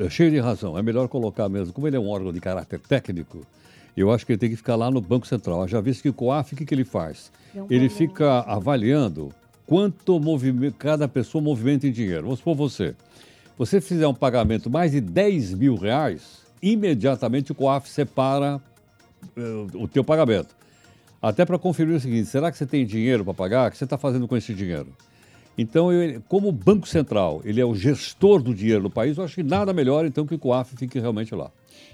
cheio 0.10 0.30
de 0.30 0.40
razão. 0.40 0.78
É 0.78 0.82
melhor 0.82 1.08
colocar 1.08 1.48
mesmo. 1.48 1.74
Como 1.74 1.88
ele 1.88 1.96
é 1.96 2.00
um 2.00 2.10
órgão 2.10 2.34
de 2.34 2.42
caráter 2.42 2.80
técnico, 2.80 3.46
eu 3.96 4.12
acho 4.12 4.26
que 4.26 4.34
ele 4.34 4.40
tem 4.40 4.50
que 4.50 4.58
ficar 4.58 4.76
lá 4.76 4.92
no 4.92 5.00
Banco 5.00 5.26
Central. 5.26 5.62
Eu 5.62 5.68
já 5.70 5.80
visto 5.80 6.02
que 6.02 6.10
o 6.10 6.14
COAF, 6.14 6.54
o 6.54 6.58
que, 6.58 6.66
que 6.66 6.74
ele 6.74 6.86
faz? 6.86 7.32
Ele 7.70 7.88
fica 7.88 8.40
avaliando 8.42 9.34
quanto 9.66 10.20
movimento, 10.20 10.76
cada 10.78 11.08
pessoa 11.08 11.42
movimenta 11.42 11.88
em 11.88 11.92
dinheiro. 11.92 12.24
Vamos 12.24 12.40
supor 12.40 12.56
você. 12.56 12.94
você 13.58 13.80
fizer 13.80 14.06
um 14.06 14.14
pagamento 14.14 14.70
mais 14.70 14.92
de 14.92 15.00
10 15.00 15.54
mil 15.54 15.76
reais, 15.76 16.42
imediatamente 16.62 17.52
o 17.52 17.56
COAF 17.56 17.90
separa 17.90 18.62
uh, 19.38 19.84
o 19.84 19.88
teu 19.88 20.04
pagamento. 20.04 20.56
Até 21.22 21.46
para 21.46 21.58
conferir 21.60 21.96
o 21.96 22.00
seguinte, 22.00 22.28
será 22.28 22.52
que 22.52 22.58
você 22.58 22.66
tem 22.66 22.86
dinheiro 22.86 23.24
para 23.24 23.34
pagar? 23.34 23.68
O 23.68 23.72
que 23.72 23.78
você 23.78 23.84
está 23.84 23.98
fazendo 23.98 24.28
com 24.28 24.36
esse 24.36 24.54
dinheiro? 24.54 24.88
Então, 25.62 25.92
eu, 25.94 26.22
como 26.28 26.50
o 26.50 26.52
Banco 26.52 26.88
Central, 26.88 27.42
ele 27.46 27.62
é 27.62 27.66
o 27.66 27.76
gestor 27.76 28.42
do 28.42 28.54
dinheiro 28.54 28.82
no 28.82 28.90
país, 28.90 29.18
eu 29.18 29.24
acho 29.24 29.36
que 29.36 29.44
nada 29.44 29.72
melhor 29.72 30.06
então 30.06 30.26
que 30.26 30.34
o 30.34 30.40
COAF 30.40 30.76
fique 30.76 31.00
realmente 31.00 31.36
lá. 31.36 31.52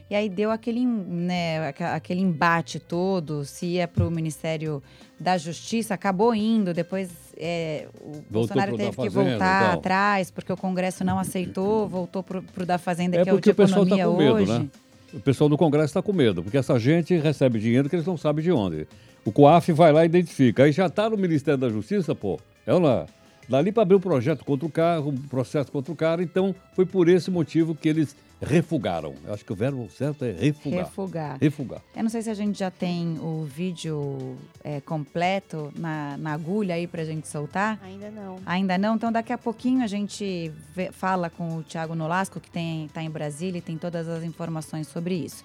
E 0.10 0.16
aí 0.16 0.30
deu 0.30 0.50
aquele, 0.50 0.86
né, 0.86 1.68
aquele 1.94 2.22
embate 2.22 2.80
todo, 2.80 3.44
se 3.44 3.66
ia 3.66 3.88
para 3.90 4.08
o 4.08 4.12
Ministério 4.12 4.82
da 5.20 5.38
Justiça, 5.38 5.94
acabou 5.94 6.34
indo, 6.34 6.74
depois 6.74 7.10
é, 7.36 7.88
o 8.00 8.12
voltou 8.12 8.24
Bolsonaro 8.30 8.78
teve 8.78 8.96
que 8.96 9.10
voltar 9.10 9.68
então. 9.68 9.80
atrás, 9.80 10.32
porque 10.32 10.54
o 10.54 10.56
Congresso 10.56 11.04
não 11.04 11.20
aceitou, 11.20 11.88
voltou 11.90 12.24
para 12.24 12.40
o 12.40 12.66
da 12.66 12.78
Fazenda, 12.78 13.18
é 13.18 13.24
que 13.24 13.30
é 13.30 13.34
o 13.34 13.42
de 13.42 13.50
economia 13.50 13.84
o 13.84 13.86
pessoal 13.86 13.98
tá 13.98 14.06
com 14.06 14.40
medo, 14.40 14.60
Né? 14.60 14.70
O 15.14 15.20
pessoal 15.20 15.50
do 15.50 15.58
Congresso 15.58 15.88
está 15.88 16.02
com 16.02 16.14
medo, 16.14 16.42
porque 16.42 16.58
essa 16.58 16.80
gente 16.80 17.18
recebe 17.18 17.60
dinheiro 17.60 17.90
que 17.90 17.96
eles 17.98 18.06
não 18.06 18.16
sabem 18.16 18.44
de 18.44 18.52
onde. 18.52 18.88
O 19.26 19.32
COAF 19.32 19.74
vai 19.74 19.92
lá 19.92 20.04
e 20.04 20.06
identifica. 20.06 20.64
Aí 20.64 20.72
já 20.72 20.86
está 20.86 21.10
no 21.10 21.18
Ministério 21.18 21.60
da 21.60 21.68
Justiça, 21.68 22.16
pô. 22.16 22.40
É 22.66 22.72
é? 22.72 23.06
Dali 23.48 23.72
para 23.72 23.84
abrir 23.84 23.96
um 23.96 24.00
projeto 24.00 24.44
contra 24.44 24.66
o 24.66 24.72
cara, 24.72 25.02
um 25.02 25.16
processo 25.16 25.72
contra 25.72 25.92
o 25.92 25.96
cara. 25.96 26.22
Então, 26.22 26.54
foi 26.74 26.86
por 26.86 27.08
esse 27.08 27.32
motivo 27.32 27.74
que 27.74 27.88
eles 27.88 28.16
refugaram. 28.42 29.16
Eu 29.26 29.34
acho 29.34 29.44
que 29.44 29.52
o 29.52 29.56
verbo 29.56 29.90
certo 29.90 30.24
é 30.24 30.32
refugar. 30.32 30.86
Refugar. 30.86 31.38
Refugar. 31.42 31.82
Eu 31.96 32.04
não 32.04 32.10
sei 32.10 32.22
se 32.22 32.30
a 32.30 32.34
gente 32.34 32.60
já 32.60 32.70
tem 32.70 33.18
o 33.20 33.44
vídeo 33.44 34.38
é, 34.64 34.80
completo 34.82 35.72
na, 35.76 36.18
na 36.18 36.34
agulha 36.34 36.76
aí 36.76 36.86
para 36.88 37.02
a 37.02 37.06
gente 37.06 37.28
soltar. 37.28 37.80
Ainda 37.84 38.12
não. 38.12 38.40
Ainda 38.46 38.78
não? 38.78 38.96
Então 38.96 39.12
daqui 39.12 39.34
a 39.34 39.38
pouquinho 39.38 39.84
a 39.84 39.88
gente 39.88 40.52
vê, 40.76 40.92
fala 40.92 41.30
com 41.30 41.58
o 41.58 41.64
Thiago 41.64 41.96
Nolasco, 41.96 42.40
que 42.40 42.50
está 42.50 43.02
em 43.02 43.10
Brasília 43.10 43.58
e 43.58 43.62
tem 43.62 43.78
todas 43.78 44.08
as 44.08 44.24
informações 44.24 44.88
sobre 44.88 45.16
isso. 45.16 45.44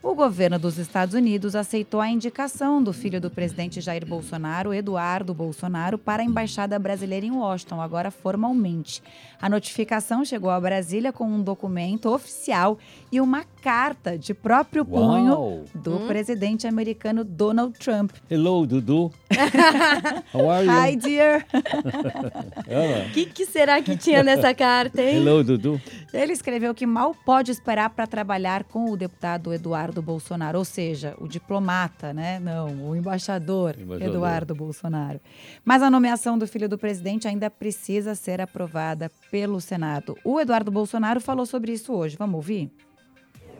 O 0.00 0.14
governo 0.14 0.58
dos 0.60 0.78
Estados 0.78 1.12
Unidos 1.12 1.56
aceitou 1.56 2.00
a 2.00 2.08
indicação 2.08 2.80
do 2.80 2.92
filho 2.92 3.20
do 3.20 3.28
presidente 3.28 3.80
Jair 3.80 4.06
Bolsonaro, 4.06 4.72
Eduardo 4.72 5.34
Bolsonaro, 5.34 5.98
para 5.98 6.22
a 6.22 6.24
embaixada 6.24 6.78
brasileira 6.78 7.26
em 7.26 7.32
Washington, 7.32 7.80
agora 7.80 8.10
formalmente. 8.10 9.02
A 9.40 9.48
notificação 9.48 10.24
chegou 10.24 10.50
a 10.50 10.60
Brasília 10.60 11.12
com 11.12 11.24
um 11.24 11.42
documento 11.42 12.08
oficial 12.10 12.78
e 13.10 13.20
uma 13.20 13.44
carta 13.60 14.16
de 14.16 14.32
próprio 14.32 14.84
punho 14.84 15.32
Uau. 15.32 15.64
do 15.74 15.96
hum? 15.96 16.06
presidente 16.06 16.66
americano 16.66 17.24
Donald 17.24 17.76
Trump. 17.76 18.12
Hello, 18.30 18.66
Dudu. 18.66 19.10
How 20.32 20.48
are 20.50 20.64
you? 20.64 20.72
Hi, 20.72 20.96
dear. 20.96 21.46
O 23.08 23.12
que, 23.12 23.26
que 23.26 23.46
será 23.46 23.80
que 23.80 23.96
tinha 23.96 24.22
nessa 24.22 24.54
carta, 24.54 25.02
hein? 25.02 25.16
Hello, 25.16 25.42
Dudu. 25.42 25.80
Ele 26.12 26.32
escreveu 26.32 26.74
que 26.74 26.86
mal 26.86 27.14
pode 27.14 27.50
esperar 27.50 27.90
para 27.90 28.06
trabalhar 28.06 28.64
com 28.64 28.90
o 28.90 28.96
deputado 28.96 29.52
Eduardo 29.52 30.00
Bolsonaro, 30.00 30.58
ou 30.58 30.64
seja, 30.64 31.14
o 31.20 31.28
diplomata, 31.28 32.14
né? 32.14 32.40
Não, 32.40 32.88
o 32.88 32.96
embaixador, 32.96 33.74
embaixador, 33.78 34.14
Eduardo 34.14 34.54
Bolsonaro. 34.54 35.20
Mas 35.64 35.82
a 35.82 35.90
nomeação 35.90 36.38
do 36.38 36.46
filho 36.46 36.68
do 36.68 36.78
presidente 36.78 37.28
ainda 37.28 37.50
precisa 37.50 38.14
ser 38.14 38.40
aprovada 38.40 39.10
pelo 39.30 39.60
Senado. 39.60 40.16
O 40.24 40.40
Eduardo 40.40 40.70
Bolsonaro 40.70 41.20
falou 41.20 41.44
sobre 41.44 41.72
isso 41.72 41.92
hoje. 41.92 42.16
Vamos 42.18 42.36
ouvir? 42.36 42.72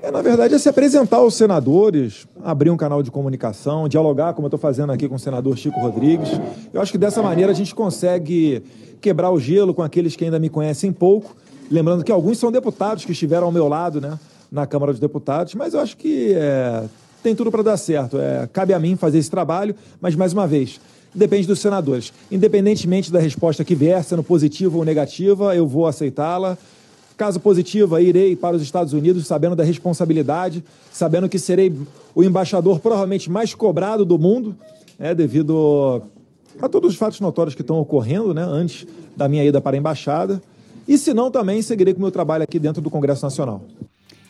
É, 0.00 0.10
na 0.10 0.22
verdade, 0.22 0.54
é 0.54 0.58
se 0.58 0.68
apresentar 0.68 1.16
aos 1.16 1.34
senadores, 1.34 2.26
abrir 2.42 2.70
um 2.70 2.76
canal 2.76 3.02
de 3.02 3.10
comunicação, 3.10 3.88
dialogar, 3.88 4.32
como 4.32 4.46
eu 4.46 4.48
estou 4.48 4.60
fazendo 4.60 4.92
aqui 4.92 5.08
com 5.08 5.16
o 5.16 5.18
senador 5.18 5.58
Chico 5.58 5.78
Rodrigues. 5.80 6.30
Eu 6.72 6.80
acho 6.80 6.92
que 6.92 6.98
dessa 6.98 7.20
maneira 7.20 7.52
a 7.52 7.54
gente 7.54 7.74
consegue 7.74 8.62
quebrar 9.00 9.30
o 9.30 9.38
gelo 9.38 9.74
com 9.74 9.82
aqueles 9.82 10.16
que 10.16 10.24
ainda 10.24 10.38
me 10.38 10.48
conhecem 10.48 10.92
pouco 10.92 11.36
Lembrando 11.70 12.02
que 12.02 12.10
alguns 12.10 12.38
são 12.38 12.50
deputados 12.50 13.04
que 13.04 13.12
estiveram 13.12 13.46
ao 13.46 13.52
meu 13.52 13.68
lado, 13.68 14.00
né, 14.00 14.18
na 14.50 14.66
Câmara 14.66 14.92
dos 14.92 15.00
Deputados, 15.00 15.54
mas 15.54 15.74
eu 15.74 15.80
acho 15.80 15.96
que 15.96 16.32
é, 16.34 16.84
tem 17.22 17.34
tudo 17.34 17.50
para 17.50 17.62
dar 17.62 17.76
certo. 17.76 18.18
É, 18.18 18.48
cabe 18.52 18.72
a 18.72 18.78
mim 18.78 18.96
fazer 18.96 19.18
esse 19.18 19.30
trabalho, 19.30 19.74
mas 20.00 20.14
mais 20.14 20.32
uma 20.32 20.46
vez, 20.46 20.80
depende 21.14 21.46
dos 21.46 21.58
senadores. 21.58 22.12
Independentemente 22.30 23.12
da 23.12 23.18
resposta 23.18 23.64
que 23.64 23.74
vier, 23.74 24.02
sendo 24.02 24.22
positiva 24.22 24.78
ou 24.78 24.84
negativa, 24.84 25.54
eu 25.54 25.66
vou 25.66 25.86
aceitá-la. 25.86 26.56
Caso 27.18 27.40
positiva, 27.40 28.00
irei 28.00 28.36
para 28.36 28.56
os 28.56 28.62
Estados 28.62 28.92
Unidos 28.92 29.26
sabendo 29.26 29.56
da 29.56 29.64
responsabilidade, 29.64 30.64
sabendo 30.90 31.28
que 31.28 31.38
serei 31.38 31.74
o 32.14 32.22
embaixador 32.22 32.78
provavelmente 32.78 33.30
mais 33.30 33.54
cobrado 33.54 34.04
do 34.04 34.18
mundo, 34.18 34.56
né, 34.98 35.14
devido 35.14 36.00
a 36.62 36.68
todos 36.68 36.92
os 36.92 36.96
fatos 36.96 37.20
notórios 37.20 37.54
que 37.54 37.60
estão 37.60 37.78
ocorrendo 37.78 38.32
né, 38.32 38.42
antes 38.42 38.86
da 39.16 39.28
minha 39.28 39.44
ida 39.44 39.60
para 39.60 39.76
a 39.76 39.78
embaixada. 39.78 40.40
E 40.88 40.96
se 40.96 41.12
não, 41.12 41.30
também 41.30 41.60
seguirei 41.60 41.92
com 41.92 41.98
o 41.98 42.02
meu 42.02 42.10
trabalho 42.10 42.44
aqui 42.44 42.58
dentro 42.58 42.80
do 42.80 42.88
Congresso 42.88 43.22
Nacional. 43.22 43.62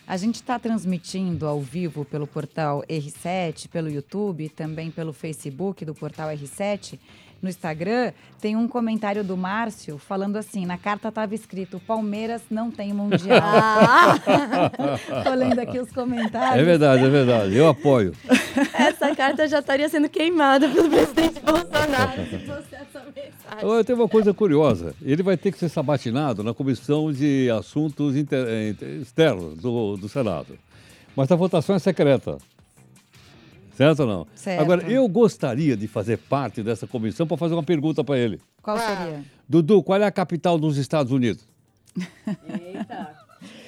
A 0.05 0.17
gente 0.17 0.35
está 0.35 0.59
transmitindo 0.59 1.47
ao 1.47 1.61
vivo 1.61 2.03
pelo 2.03 2.27
portal 2.27 2.83
R7, 2.89 3.69
pelo 3.69 3.89
YouTube, 3.89 4.49
também 4.49 4.91
pelo 4.91 5.13
Facebook 5.13 5.85
do 5.85 5.95
portal 5.95 6.27
R7 6.29 6.99
no 7.41 7.49
Instagram, 7.49 8.11
tem 8.41 8.55
um 8.55 8.67
comentário 8.67 9.23
do 9.23 9.37
Márcio 9.37 9.97
falando 9.97 10.35
assim: 10.37 10.65
na 10.65 10.77
carta 10.77 11.09
estava 11.09 11.33
escrito: 11.33 11.79
Palmeiras 11.79 12.41
não 12.49 12.69
tem 12.69 12.93
mundial. 12.93 13.39
Estou 15.17 15.33
lendo 15.33 15.59
aqui 15.59 15.79
os 15.79 15.91
comentários. 15.91 16.61
É 16.61 16.63
verdade, 16.63 17.05
é 17.05 17.09
verdade. 17.09 17.55
Eu 17.55 17.67
apoio. 17.69 18.13
Essa 18.73 19.15
carta 19.15 19.47
já 19.47 19.59
estaria 19.59 19.87
sendo 19.89 20.09
queimada 20.09 20.67
pelo 20.67 20.89
presidente 20.89 21.39
Bolsonaro 21.39 22.25
se 22.29 22.39
fosse 22.39 22.75
essa 22.75 23.03
mensagem. 23.15 23.61
Eu 23.61 23.83
tenho 23.83 23.99
uma 23.99 24.09
coisa 24.09 24.33
curiosa: 24.33 24.93
ele 25.01 25.23
vai 25.23 25.37
ter 25.37 25.51
que 25.51 25.59
ser 25.59 25.69
sabatinado 25.69 26.43
na 26.43 26.53
Comissão 26.53 27.11
de 27.11 27.49
Assuntos 27.51 28.15
Inter... 28.15 28.75
Externos 29.01 29.55
do, 29.57 29.97
do 29.97 30.09
Senado. 30.09 30.57
Mas 31.15 31.31
a 31.31 31.35
votação 31.35 31.75
é 31.75 31.79
secreta. 31.79 32.37
Certo 33.79 34.01
ou 34.01 34.07
não? 34.07 34.27
Certo. 34.35 34.59
Agora, 34.59 34.91
eu 34.91 35.07
gostaria 35.07 35.77
de 35.77 35.87
fazer 35.87 36.17
parte 36.17 36.61
dessa 36.61 36.85
comissão 36.85 37.25
para 37.25 37.37
fazer 37.37 37.53
uma 37.53 37.63
pergunta 37.63 38.03
para 38.03 38.17
ele. 38.17 38.41
Qual 38.61 38.77
seria? 38.77 39.23
Dudu, 39.47 39.81
qual 39.81 40.01
é 40.01 40.05
a 40.05 40.11
capital 40.11 40.59
dos 40.59 40.75
Estados 40.75 41.13
Unidos? 41.13 41.47
Eita. 41.97 43.15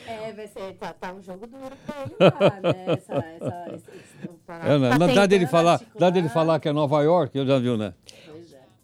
É, 0.05 0.33
vai 0.33 0.47
ser, 0.47 0.73
tá, 0.73 0.91
tá 0.91 1.13
um 1.13 1.21
jogo 1.21 1.47
duro 1.47 1.71
pra 1.85 2.01
ele 2.03 2.15
lá, 2.19 2.59
né? 2.73 2.85
Essa, 2.87 3.13
essa, 3.13 3.65
esse, 3.69 3.85
esse, 3.95 4.67
é, 4.67 4.77
né? 4.77 4.89
Tá 4.89 5.07
dá 5.07 5.25
dele 5.25 5.47
falar, 5.47 5.81
dá 5.97 6.09
dele 6.09 6.27
falar 6.27 6.59
que 6.59 6.67
é 6.67 6.73
Nova 6.73 7.01
York, 7.01 7.37
eu 7.37 7.47
já 7.47 7.57
viu, 7.57 7.77
né? 7.77 7.93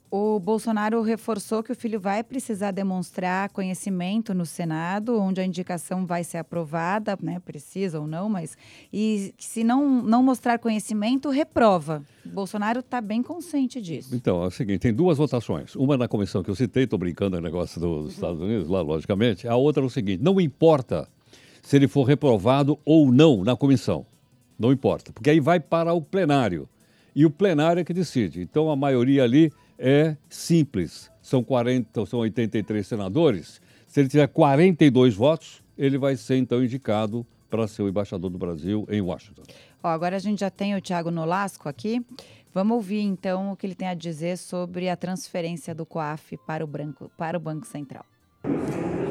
O 0.09 0.39
Bolsonaro 0.39 1.01
reforçou 1.01 1.61
que 1.61 1.71
o 1.71 1.75
filho 1.75 1.99
vai 1.99 2.23
precisar 2.23 2.71
demonstrar 2.71 3.49
conhecimento 3.49 4.33
no 4.33 4.45
Senado, 4.45 5.19
onde 5.19 5.41
a 5.41 5.45
indicação 5.45 6.05
vai 6.05 6.23
ser 6.23 6.37
aprovada, 6.37 7.17
né, 7.21 7.41
precisa 7.41 7.99
ou 7.99 8.07
não, 8.07 8.29
mas 8.29 8.57
e 8.91 9.33
se 9.37 9.65
não, 9.65 10.01
não 10.01 10.23
mostrar 10.23 10.59
conhecimento, 10.59 11.29
reprova. 11.29 12.01
O 12.25 12.29
Bolsonaro 12.29 12.79
está 12.79 13.01
bem 13.01 13.21
consciente 13.21 13.81
disso. 13.81 14.15
Então, 14.15 14.41
é 14.43 14.47
o 14.47 14.51
seguinte, 14.51 14.79
tem 14.79 14.93
duas 14.93 15.17
votações. 15.17 15.75
Uma 15.75 15.97
na 15.97 16.07
comissão 16.07 16.41
que 16.41 16.49
eu 16.49 16.55
citei, 16.55 16.85
estou 16.85 16.97
brincando 16.97 17.35
no 17.35 17.43
negócio 17.43 17.81
dos 17.81 18.13
Estados 18.13 18.39
Unidos, 18.39 18.69
lá, 18.69 18.81
logicamente. 18.81 19.45
A 19.45 19.57
outra 19.57 19.83
é 19.83 19.85
o 19.85 19.89
seguinte, 19.89 20.23
não 20.23 20.39
importa 20.39 21.09
se 21.61 21.75
ele 21.75 21.87
for 21.87 22.03
reprovado 22.03 22.79
ou 22.85 23.11
não 23.11 23.43
na 23.43 23.57
comissão. 23.57 24.05
Não 24.57 24.71
importa, 24.71 25.11
porque 25.11 25.29
aí 25.29 25.41
vai 25.41 25.59
para 25.59 25.93
o 25.93 26.01
plenário. 26.01 26.67
E 27.13 27.25
o 27.25 27.29
plenário 27.29 27.81
é 27.81 27.83
que 27.83 27.93
decide. 27.93 28.41
Então, 28.41 28.69
a 28.69 28.75
maioria 28.75 29.23
ali 29.23 29.51
é 29.77 30.15
simples. 30.29 31.11
São 31.21 31.43
40, 31.43 32.05
são 32.05 32.19
83 32.19 32.85
senadores. 32.85 33.61
Se 33.87 33.99
ele 33.99 34.09
tiver 34.09 34.27
42 34.27 35.15
votos, 35.15 35.63
ele 35.77 35.97
vai 35.97 36.15
ser 36.15 36.37
então 36.37 36.63
indicado 36.63 37.25
para 37.49 37.67
ser 37.67 37.83
o 37.83 37.89
embaixador 37.89 38.29
do 38.29 38.37
Brasil 38.37 38.85
em 38.89 39.01
Washington. 39.01 39.43
Ó, 39.83 39.87
agora 39.87 40.15
a 40.15 40.19
gente 40.19 40.39
já 40.39 40.49
tem 40.49 40.75
o 40.75 40.81
Tiago 40.81 41.11
Nolasco 41.11 41.69
aqui. 41.69 42.05
Vamos 42.53 42.75
ouvir 42.75 43.01
então 43.01 43.51
o 43.51 43.55
que 43.55 43.67
ele 43.67 43.75
tem 43.75 43.87
a 43.87 43.93
dizer 43.93 44.37
sobre 44.37 44.89
a 44.89 44.95
transferência 44.95 45.75
do 45.75 45.85
COAF 45.85 46.37
para 46.45 46.63
o, 46.63 46.67
branco, 46.67 47.11
para 47.17 47.37
o 47.37 47.39
Banco 47.39 47.67
Central. 47.67 48.03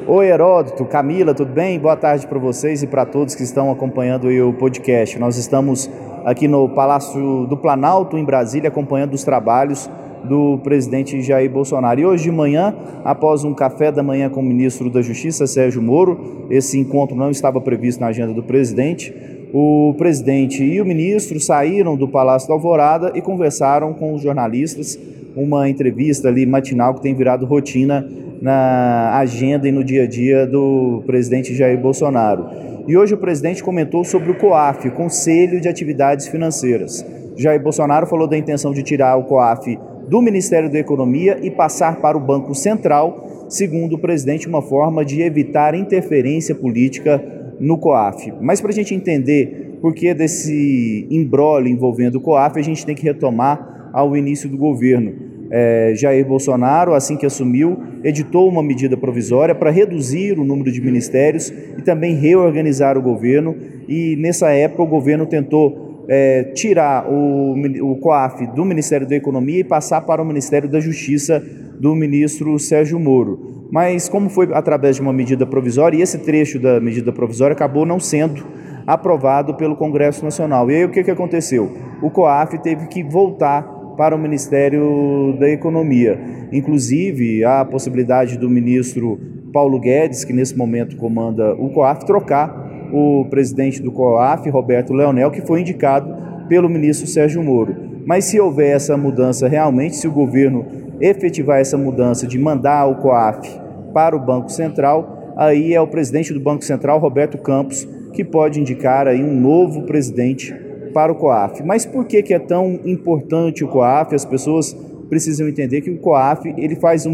Oi, 0.05 0.27
Heródoto, 0.27 0.85
Camila, 0.85 1.33
tudo 1.33 1.51
bem? 1.51 1.79
Boa 1.79 1.95
tarde 1.95 2.27
para 2.27 2.39
vocês 2.39 2.81
e 2.81 2.87
para 2.87 3.05
todos 3.05 3.35
que 3.35 3.43
estão 3.43 3.71
acompanhando 3.71 4.27
o 4.27 4.53
podcast. 4.53 5.17
Nós 5.19 5.37
estamos 5.37 5.89
aqui 6.25 6.47
no 6.47 6.69
Palácio 6.69 7.45
do 7.47 7.57
Planalto, 7.57 8.17
em 8.17 8.23
Brasília, 8.23 8.69
acompanhando 8.69 9.13
os 9.13 9.23
trabalhos 9.23 9.89
do 10.23 10.57
presidente 10.59 11.21
Jair 11.21 11.49
Bolsonaro. 11.49 11.99
E 11.99 12.05
hoje 12.05 12.23
de 12.23 12.31
manhã, 12.31 12.75
após 13.03 13.43
um 13.43 13.53
café 13.53 13.91
da 13.91 14.03
manhã 14.03 14.29
com 14.29 14.39
o 14.39 14.43
ministro 14.43 14.89
da 14.89 15.01
Justiça, 15.01 15.47
Sérgio 15.47 15.81
Moro, 15.81 16.47
esse 16.49 16.77
encontro 16.77 17.15
não 17.15 17.31
estava 17.31 17.59
previsto 17.61 18.01
na 18.01 18.07
agenda 18.07 18.33
do 18.33 18.43
presidente, 18.43 19.13
o 19.53 19.93
presidente 19.97 20.63
e 20.63 20.81
o 20.81 20.85
ministro 20.85 21.39
saíram 21.39 21.95
do 21.95 22.07
Palácio 22.07 22.47
da 22.47 22.53
Alvorada 22.53 23.13
e 23.15 23.21
conversaram 23.21 23.93
com 23.93 24.13
os 24.13 24.21
jornalistas, 24.21 24.99
uma 25.35 25.69
entrevista 25.69 26.27
ali 26.27 26.45
matinal 26.45 26.93
que 26.93 27.01
tem 27.01 27.15
virado 27.15 27.45
rotina 27.45 28.07
na 28.41 29.17
agenda 29.17 29.67
e 29.67 29.71
no 29.71 29.83
dia 29.83 30.03
a 30.03 30.07
dia 30.07 30.45
do 30.45 31.01
presidente 31.05 31.55
Jair 31.55 31.79
Bolsonaro. 31.79 32.45
E 32.87 32.97
hoje 32.97 33.13
o 33.13 33.17
presidente 33.17 33.63
comentou 33.63 34.03
sobre 34.03 34.31
o 34.31 34.35
COAF, 34.35 34.89
Conselho 34.91 35.59
de 35.59 35.67
Atividades 35.67 36.27
Financeiras. 36.27 37.05
Jair 37.35 37.61
Bolsonaro 37.61 38.07
falou 38.07 38.27
da 38.27 38.37
intenção 38.37 38.73
de 38.73 38.81
tirar 38.81 39.15
o 39.17 39.23
COAF 39.23 39.77
do 40.07 40.21
Ministério 40.21 40.71
da 40.71 40.79
Economia 40.79 41.37
e 41.41 41.51
passar 41.51 41.99
para 41.99 42.17
o 42.17 42.21
Banco 42.21 42.55
Central, 42.55 43.45
segundo 43.49 43.95
o 43.95 43.99
presidente, 43.99 44.47
uma 44.47 44.61
forma 44.61 45.03
de 45.03 45.21
evitar 45.21 45.75
interferência 45.75 46.55
política 46.55 47.21
no 47.59 47.77
COAF. 47.77 48.33
Mas 48.39 48.61
para 48.61 48.71
a 48.71 48.73
gente 48.73 48.93
entender 48.93 49.77
por 49.81 49.93
que 49.93 50.13
desse 50.13 51.07
embrólio 51.09 51.71
envolvendo 51.71 52.15
o 52.15 52.21
COAF, 52.21 52.59
a 52.59 52.63
gente 52.63 52.85
tem 52.85 52.95
que 52.95 53.03
retomar 53.03 53.89
ao 53.93 54.15
início 54.15 54.49
do 54.49 54.57
governo. 54.57 55.13
É, 55.49 55.93
Jair 55.95 56.25
Bolsonaro, 56.25 56.93
assim 56.93 57.15
que 57.15 57.25
assumiu, 57.25 57.77
editou 58.03 58.49
uma 58.49 58.61
medida 58.61 58.97
provisória 58.97 59.55
para 59.55 59.71
reduzir 59.71 60.37
o 60.37 60.43
número 60.43 60.71
de 60.71 60.81
ministérios 60.81 61.53
e 61.77 61.81
também 61.81 62.15
reorganizar 62.15 62.97
o 62.97 63.01
governo. 63.01 63.55
E 63.87 64.17
nessa 64.17 64.49
época 64.49 64.83
o 64.83 64.87
governo 64.87 65.25
tentou 65.25 65.86
é, 66.07 66.43
tirar 66.55 67.09
o, 67.09 67.55
o 67.83 67.95
COAF 67.97 68.47
do 68.47 68.63
Ministério 68.63 69.07
da 69.07 69.15
Economia 69.15 69.59
e 69.59 69.63
passar 69.63 70.01
para 70.01 70.21
o 70.21 70.25
Ministério 70.25 70.69
da 70.69 70.79
Justiça 70.79 71.43
do 71.79 71.93
ministro 71.95 72.57
Sérgio 72.57 72.99
Moro. 72.99 73.67
Mas 73.71 74.07
como 74.07 74.29
foi 74.29 74.49
através 74.53 74.95
de 74.95 75.01
uma 75.01 75.13
medida 75.13 75.45
provisória, 75.45 75.97
e 75.97 76.01
esse 76.01 76.19
trecho 76.19 76.59
da 76.59 76.79
medida 76.79 77.11
provisória 77.11 77.53
acabou 77.53 77.85
não 77.85 77.99
sendo 77.99 78.45
aprovado 78.85 79.53
pelo 79.55 79.75
Congresso 79.75 80.23
Nacional. 80.23 80.71
E 80.71 80.75
aí 80.75 80.85
o 80.85 80.89
que, 80.89 81.03
que 81.03 81.11
aconteceu? 81.11 81.69
O 82.01 82.09
COAF 82.09 82.57
teve 82.59 82.87
que 82.87 83.03
voltar 83.03 83.63
para 83.97 84.15
o 84.15 84.19
Ministério 84.19 85.35
da 85.37 85.49
Economia. 85.49 86.17
Inclusive, 86.53 87.43
há 87.43 87.61
a 87.61 87.65
possibilidade 87.65 88.37
do 88.37 88.49
ministro 88.49 89.19
Paulo 89.51 89.79
Guedes, 89.79 90.23
que 90.23 90.31
nesse 90.31 90.57
momento 90.57 90.95
comanda 90.95 91.53
o 91.55 91.69
COAF, 91.71 92.05
trocar 92.05 92.66
o 92.91 93.25
presidente 93.29 93.81
do 93.81 93.91
COAF, 93.91 94.49
Roberto 94.49 94.93
Leonel, 94.93 95.31
que 95.31 95.41
foi 95.41 95.61
indicado 95.61 96.13
pelo 96.47 96.69
ministro 96.69 97.07
Sérgio 97.07 97.43
Moro. 97.43 97.75
Mas 98.05 98.25
se 98.25 98.39
houver 98.39 98.75
essa 98.75 98.95
mudança 98.95 99.47
realmente, 99.47 99.95
se 99.95 100.07
o 100.07 100.11
governo 100.11 100.65
efetivar 100.99 101.59
essa 101.59 101.77
mudança 101.77 102.25
de 102.25 102.39
mandar 102.39 102.85
o 102.87 102.95
COAF 102.95 103.47
para 103.93 104.15
o 104.15 104.19
Banco 104.19 104.49
Central, 104.49 105.33
aí 105.35 105.73
é 105.73 105.81
o 105.81 105.87
presidente 105.87 106.33
do 106.33 106.39
Banco 106.39 106.63
Central, 106.63 106.99
Roberto 106.99 107.37
Campos, 107.37 107.87
que 108.13 108.23
pode 108.23 108.59
indicar 108.59 109.07
aí 109.07 109.23
um 109.23 109.39
novo 109.39 109.83
presidente 109.83 110.53
para 110.93 111.11
o 111.11 111.15
COAF. 111.15 111.63
Mas 111.63 111.85
por 111.85 112.05
que, 112.05 112.23
que 112.23 112.33
é 112.33 112.39
tão 112.39 112.79
importante 112.85 113.63
o 113.63 113.67
COAF? 113.67 114.15
As 114.15 114.25
pessoas 114.25 114.75
precisam 115.09 115.47
entender 115.47 115.81
que 115.81 115.91
o 115.91 115.97
COAF 115.97 116.53
ele 116.57 116.75
faz 116.75 117.05
um, 117.05 117.11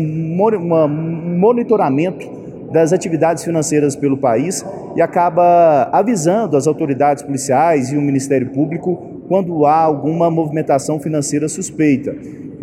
monitoramento 1.37 2.42
das 2.73 2.91
atividades 2.91 3.43
financeiras 3.43 3.95
pelo 3.95 4.17
país 4.17 4.65
e 4.95 5.01
acaba 5.01 5.89
avisando 5.91 6.57
as 6.57 6.65
autoridades 6.65 7.21
policiais 7.21 7.91
e 7.91 7.97
o 7.97 8.01
Ministério 8.01 8.49
Público 8.49 9.21
quando 9.27 9.65
há 9.65 9.79
alguma 9.79 10.29
movimentação 10.31 10.99
financeira 10.99 11.47
suspeita. 11.47 12.15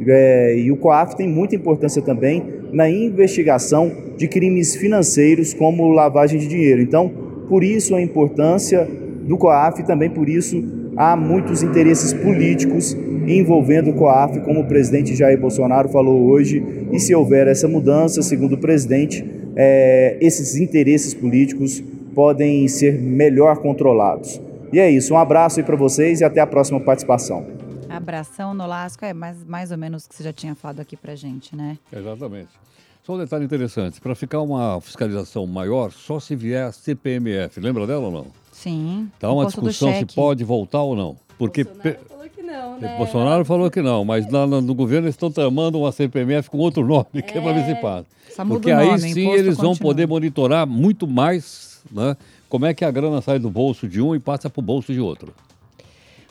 É, 0.07 0.57
e 0.59 0.73
o 0.73 0.77
COAF 0.77 1.17
tem 1.17 1.29
muita 1.29 1.55
importância 1.55 2.03
também 2.03 2.43
na 2.73 2.91
investigação 2.91 3.91
de 4.17 4.27
crimes 4.27 4.75
financeiros 4.75 5.55
como 5.55 5.89
lavagem 5.93 6.41
de 6.41 6.49
dinheiro. 6.49 6.83
Então, 6.83 7.11
por 7.49 7.63
isso 7.63 7.95
a 7.95 8.03
importância 8.03 8.89
do 9.23 9.39
COAF 9.39 9.81
e 9.81 9.85
também 9.85 10.11
por 10.11 10.29
isso 10.29 10.63
há 10.97 11.15
muitos 11.15 11.63
interesses 11.63 12.13
políticos 12.13 12.97
envolvendo 13.27 13.91
o 13.91 13.95
COAF, 13.95 14.41
como 14.41 14.61
o 14.61 14.67
presidente 14.67 15.15
Jair 15.15 15.39
Bolsonaro 15.39 15.89
falou 15.89 16.25
hoje, 16.27 16.63
e 16.93 16.99
se 16.99 17.15
houver 17.15 17.47
essa 17.47 17.69
mudança, 17.69 18.23
segundo 18.23 18.55
o 18.55 18.59
presidente, 18.59 19.25
é, 19.57 20.17
esses 20.21 20.57
interesses 20.57 21.15
políticos 21.15 21.83
podem 22.15 22.67
ser 22.69 23.01
melhor 23.01 23.59
controlados. 23.59 24.41
E 24.73 24.79
é 24.79 24.91
isso, 24.91 25.15
um 25.15 25.19
abraço 25.19 25.61
aí 25.61 25.67
para 25.67 25.77
vocês 25.77 26.21
e 26.21 26.25
até 26.25 26.41
a 26.41 26.47
próxima 26.47 26.81
participação. 26.81 27.47
Abração, 27.89 28.55
Nolasco, 28.55 29.05
é 29.05 29.13
mais, 29.13 29.45
mais 29.45 29.73
ou 29.73 29.79
menos 29.79 30.05
o 30.05 30.09
que 30.09 30.15
você 30.15 30.23
já 30.23 30.33
tinha 30.33 30.55
falado 30.55 30.81
aqui 30.81 30.97
para 30.97 31.15
gente, 31.17 31.57
né? 31.57 31.77
Exatamente. 31.93 32.49
Só 33.03 33.15
um 33.15 33.19
detalhe 33.19 33.45
interessante, 33.45 34.01
para 34.01 34.15
ficar 34.15 34.41
uma 34.41 34.81
fiscalização 34.81 35.47
maior, 35.47 35.91
só 35.91 36.21
se 36.21 36.37
vier 36.37 36.67
a 36.67 36.73
CPMF, 36.73 37.59
lembra 37.59 37.87
dela 37.87 38.07
ou 38.07 38.13
não? 38.13 38.27
Sim. 38.53 39.11
Está 39.15 39.33
uma 39.33 39.47
discussão 39.47 39.93
se 39.93 40.07
pode 40.15 40.45
voltar 40.45 40.83
ou 40.83 40.95
não. 40.95 41.17
Porque 41.39 41.65
Bolsonaro 41.65 42.20
não, 42.51 42.79
né? 42.79 42.97
Bolsonaro 42.99 43.45
falou 43.45 43.71
que 43.71 43.81
não, 43.81 44.05
mas 44.05 44.31
lá 44.31 44.47
no 44.47 44.75
governo 44.75 45.07
eles 45.07 45.15
estão 45.15 45.31
tramando 45.31 45.79
uma 45.79 45.93
CPMF 45.93 46.51
com 46.51 46.59
outro 46.59 46.87
nome, 46.87 47.23
que 47.27 47.39
é, 47.39 47.39
é 47.39 47.41
para 47.41 48.05
Porque 48.47 48.71
aí 48.71 48.87
nome, 48.87 49.13
sim 49.13 49.31
eles 49.31 49.57
vão 49.57 49.77
poder 49.77 50.07
monitorar 50.07 50.67
muito 50.67 51.07
mais 51.07 51.81
né, 51.91 52.17
como 52.49 52.67
é 52.67 52.75
que 52.75 52.85
a 52.85 52.91
grana 52.91 53.23
sai 53.23 53.39
do 53.39 53.51
bolso 53.51 53.89
de 53.89 54.01
um 54.01 54.15
e 54.15 54.19
passa 54.19 54.51
para 54.51 54.61
o 54.61 54.63
bolso 54.63 54.93
de 54.93 55.01
outro. 55.01 55.33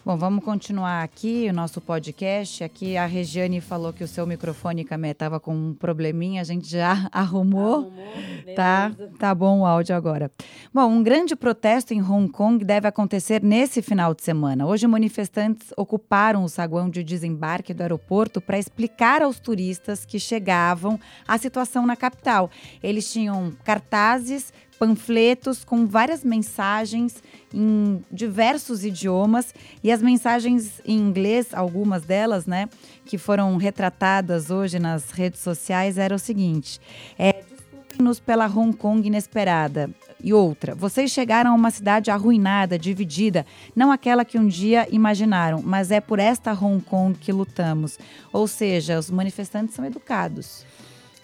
Bom, 0.09 0.17
vamos 0.17 0.43
continuar 0.43 1.03
aqui 1.03 1.45
o 1.51 1.53
nosso 1.53 1.79
podcast. 1.79 2.63
Aqui 2.63 2.97
a 2.97 3.05
Regiane 3.05 3.61
falou 3.61 3.93
que 3.93 4.03
o 4.03 4.07
seu 4.07 4.25
microfone, 4.25 4.83
Camé, 4.83 5.11
estava 5.11 5.39
com 5.39 5.55
um 5.55 5.75
probleminha. 5.75 6.41
A 6.41 6.43
gente 6.43 6.67
já 6.67 7.07
arrumou. 7.13 7.93
arrumou 7.93 8.55
tá, 8.55 8.91
tá 9.19 9.35
bom 9.35 9.59
o 9.59 9.65
áudio 9.67 9.95
agora. 9.95 10.31
Bom, 10.73 10.89
um 10.89 11.03
grande 11.03 11.35
protesto 11.35 11.93
em 11.93 12.01
Hong 12.01 12.27
Kong 12.27 12.65
deve 12.65 12.87
acontecer 12.87 13.43
nesse 13.43 13.83
final 13.83 14.15
de 14.15 14.23
semana. 14.23 14.65
Hoje, 14.65 14.87
manifestantes 14.87 15.71
ocuparam 15.77 16.43
o 16.43 16.49
saguão 16.49 16.89
de 16.89 17.03
desembarque 17.03 17.71
do 17.71 17.81
aeroporto 17.83 18.41
para 18.41 18.57
explicar 18.57 19.21
aos 19.21 19.39
turistas 19.39 20.05
que 20.05 20.19
chegavam 20.19 20.99
a 21.27 21.37
situação 21.37 21.85
na 21.85 21.95
capital. 21.95 22.49
Eles 22.81 23.13
tinham 23.13 23.53
cartazes 23.63 24.51
panfletos 24.79 25.65
com 25.65 25.85
várias 25.85 26.23
mensagens 26.23 27.21
em 27.53 28.01
diversos 28.09 28.85
idiomas 28.85 29.53
e 29.83 29.91
as 29.91 30.01
mensagens 30.01 30.81
em 30.85 30.97
inglês, 30.97 31.53
algumas 31.53 32.03
delas, 32.03 32.45
né, 32.45 32.69
que 33.05 33.17
foram 33.17 33.57
retratadas 33.57 34.49
hoje 34.49 34.79
nas 34.79 35.11
redes 35.11 35.41
sociais, 35.41 35.97
eram 35.97 36.15
o 36.15 36.19
seguinte: 36.19 36.79
é, 37.17 37.33
desculpem-nos 37.33 38.19
pela 38.19 38.47
Hong 38.47 38.75
Kong 38.75 39.05
inesperada. 39.05 39.89
E 40.21 40.33
outra, 40.33 40.75
vocês 40.75 41.11
chegaram 41.11 41.51
a 41.51 41.55
uma 41.55 41.71
cidade 41.71 42.11
arruinada, 42.11 42.77
dividida, 42.77 43.45
não 43.73 43.89
aquela 43.89 44.25
que 44.25 44.37
um 44.37 44.47
dia 44.47 44.85
imaginaram, 44.91 45.61
mas 45.63 45.91
é 45.91 46.01
por 46.01 46.19
esta 46.19 46.51
Hong 46.51 46.83
Kong 46.83 47.17
que 47.17 47.31
lutamos. 47.31 47.97
Ou 48.33 48.45
seja, 48.45 48.99
os 48.99 49.09
manifestantes 49.09 49.75
são 49.75 49.85
educados. 49.85 50.65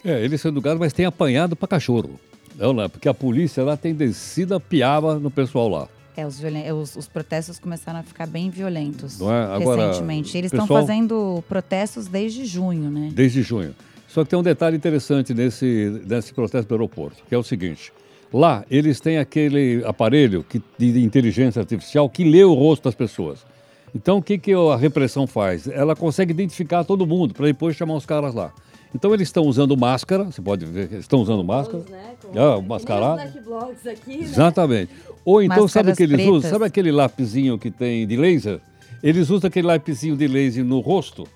É, 0.03 0.23
eles 0.23 0.39
são 0.39 0.49
educados, 0.51 0.79
mas 0.79 0.93
têm 0.93 1.05
apanhado 1.05 1.55
para 1.55 1.67
cachorro. 1.67 2.19
Não, 2.57 2.73
não, 2.73 2.89
porque 2.89 3.07
a 3.07 3.13
polícia 3.13 3.63
lá 3.63 3.75
tem 3.75 3.93
descido 3.93 4.55
a 4.55 4.59
piaba 4.59 5.19
no 5.19 5.29
pessoal 5.29 5.67
lá. 5.67 5.87
É, 6.17 6.25
os, 6.25 6.41
os, 6.41 6.95
os, 6.95 7.07
protestos 7.09 7.59
começaram 7.59 7.99
a 7.99 8.03
ficar 8.03 8.25
bem 8.25 8.49
violentos 8.49 9.19
é? 9.19 9.25
Agora, 9.53 9.87
recentemente. 9.87 10.37
Eles 10.37 10.51
estão 10.51 10.65
fazendo 10.65 11.43
protestos 11.49 12.07
desde 12.07 12.45
junho, 12.45 12.89
né? 12.89 13.09
Desde 13.13 13.41
junho. 13.41 13.75
Só 14.07 14.23
que 14.23 14.29
tem 14.29 14.39
um 14.39 14.43
detalhe 14.43 14.77
interessante 14.77 15.33
nesse, 15.33 16.01
nesse 16.07 16.33
protesto 16.33 16.69
do 16.69 16.75
aeroporto, 16.75 17.21
que 17.27 17.35
é 17.35 17.37
o 17.37 17.43
seguinte. 17.43 17.91
Lá, 18.31 18.63
eles 18.71 19.01
têm 19.01 19.17
aquele 19.17 19.83
aparelho 19.85 20.41
que, 20.43 20.61
de 20.77 21.03
inteligência 21.03 21.59
artificial 21.59 22.09
que 22.09 22.23
lê 22.23 22.43
o 22.43 22.53
rosto 22.53 22.83
das 22.83 22.95
pessoas. 22.95 23.45
Então, 23.93 24.17
o 24.17 24.21
que, 24.21 24.37
que 24.37 24.53
a 24.53 24.75
repressão 24.77 25.27
faz? 25.27 25.67
Ela 25.67 25.95
consegue 25.95 26.31
identificar 26.31 26.83
todo 26.83 27.05
mundo 27.05 27.33
para 27.33 27.45
depois 27.45 27.75
chamar 27.75 27.95
os 27.95 28.05
caras 28.05 28.33
lá. 28.33 28.53
Então 28.95 29.13
eles 29.13 29.27
estão 29.27 29.43
usando 29.43 29.75
máscara, 29.75 30.23
você 30.23 30.41
pode 30.41 30.65
ver 30.65 30.87
que 30.87 30.93
eles 30.93 31.03
estão 31.03 31.19
usando 31.19 31.43
máscara. 31.43 31.83
Né? 31.89 32.15
Ah, 32.33 32.61
mascarado. 32.61 33.19
Aqui, 33.19 34.17
né? 34.17 34.23
Exatamente. 34.23 34.91
Ou 35.25 35.43
então, 35.43 35.63
Máscaras 35.63 35.71
sabe 35.71 35.91
o 35.91 35.95
que 35.97 36.03
eles 36.03 36.15
pretas. 36.15 36.33
usam? 36.33 36.51
Sabe 36.51 36.65
aquele 36.65 36.91
lapisinho 36.93 37.59
que 37.59 37.69
tem 37.69 38.07
de 38.07 38.15
laser? 38.15 38.61
Eles 39.03 39.29
usam 39.29 39.49
aquele 39.49 39.67
lapisinho 39.67 40.15
de 40.15 40.25
laser 40.27 40.63
no 40.63 40.79
rosto 40.79 41.27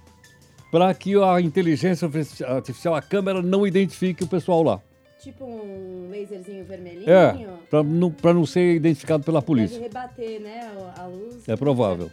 para 0.71 0.93
que 0.93 1.21
a 1.21 1.41
inteligência 1.41 2.09
artificial, 2.47 2.95
a 2.95 3.01
câmera, 3.01 3.41
não 3.41 3.67
identifique 3.67 4.23
o 4.23 4.27
pessoal 4.27 4.63
lá. 4.63 4.79
Tipo 5.21 5.43
um 5.43 6.09
laserzinho 6.09 6.63
vermelhinho? 6.63 7.09
É, 7.09 7.45
para 7.69 7.83
não, 7.83 8.15
não 8.23 8.45
ser 8.45 8.75
identificado 8.75 9.21
pela 9.21 9.41
polícia. 9.41 9.77
Deve 9.77 9.89
rebater, 9.89 10.39
né, 10.39 10.71
a 10.97 11.05
luz. 11.07 11.45
É 11.45 11.57
provável. 11.57 12.09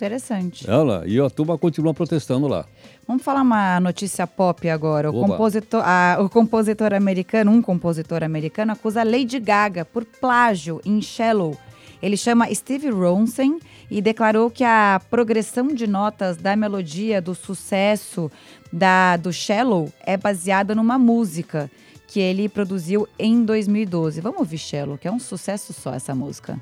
Interessante. 0.00 0.68
Ela, 0.68 1.04
e 1.06 1.20
a 1.20 1.28
turma 1.28 1.58
continua 1.58 1.92
protestando 1.92 2.48
lá. 2.48 2.64
Vamos 3.06 3.22
falar 3.22 3.42
uma 3.42 3.78
notícia 3.80 4.26
pop 4.26 4.66
agora. 4.70 5.10
O 5.10 5.12
compositor, 5.12 5.82
a, 5.84 6.16
o 6.20 6.30
compositor 6.30 6.94
americano, 6.94 7.50
um 7.50 7.60
compositor 7.60 8.24
americano, 8.24 8.72
acusa 8.72 9.02
Lady 9.04 9.38
Gaga 9.38 9.84
por 9.84 10.06
plágio 10.06 10.80
em 10.86 11.02
Shallow. 11.02 11.54
Ele 12.02 12.16
chama 12.16 12.52
Steve 12.54 12.88
Ronson 12.88 13.58
e 13.90 14.00
declarou 14.00 14.50
que 14.50 14.64
a 14.64 15.02
progressão 15.10 15.68
de 15.68 15.86
notas 15.86 16.38
da 16.38 16.56
melodia 16.56 17.20
do 17.20 17.34
sucesso 17.34 18.32
da, 18.72 19.18
do 19.18 19.30
Shallow 19.30 19.92
é 20.00 20.16
baseada 20.16 20.74
numa 20.74 20.98
música 20.98 21.70
que 22.08 22.20
ele 22.20 22.48
produziu 22.48 23.06
em 23.18 23.44
2012. 23.44 24.18
Vamos 24.22 24.40
ouvir 24.40 24.56
Shallow, 24.56 24.96
que 24.96 25.06
é 25.06 25.12
um 25.12 25.20
sucesso 25.20 25.74
só 25.74 25.92
essa 25.92 26.14
música. 26.14 26.58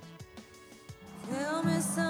Tell 1.30 1.62
me 1.62 1.80
something, 1.80 2.07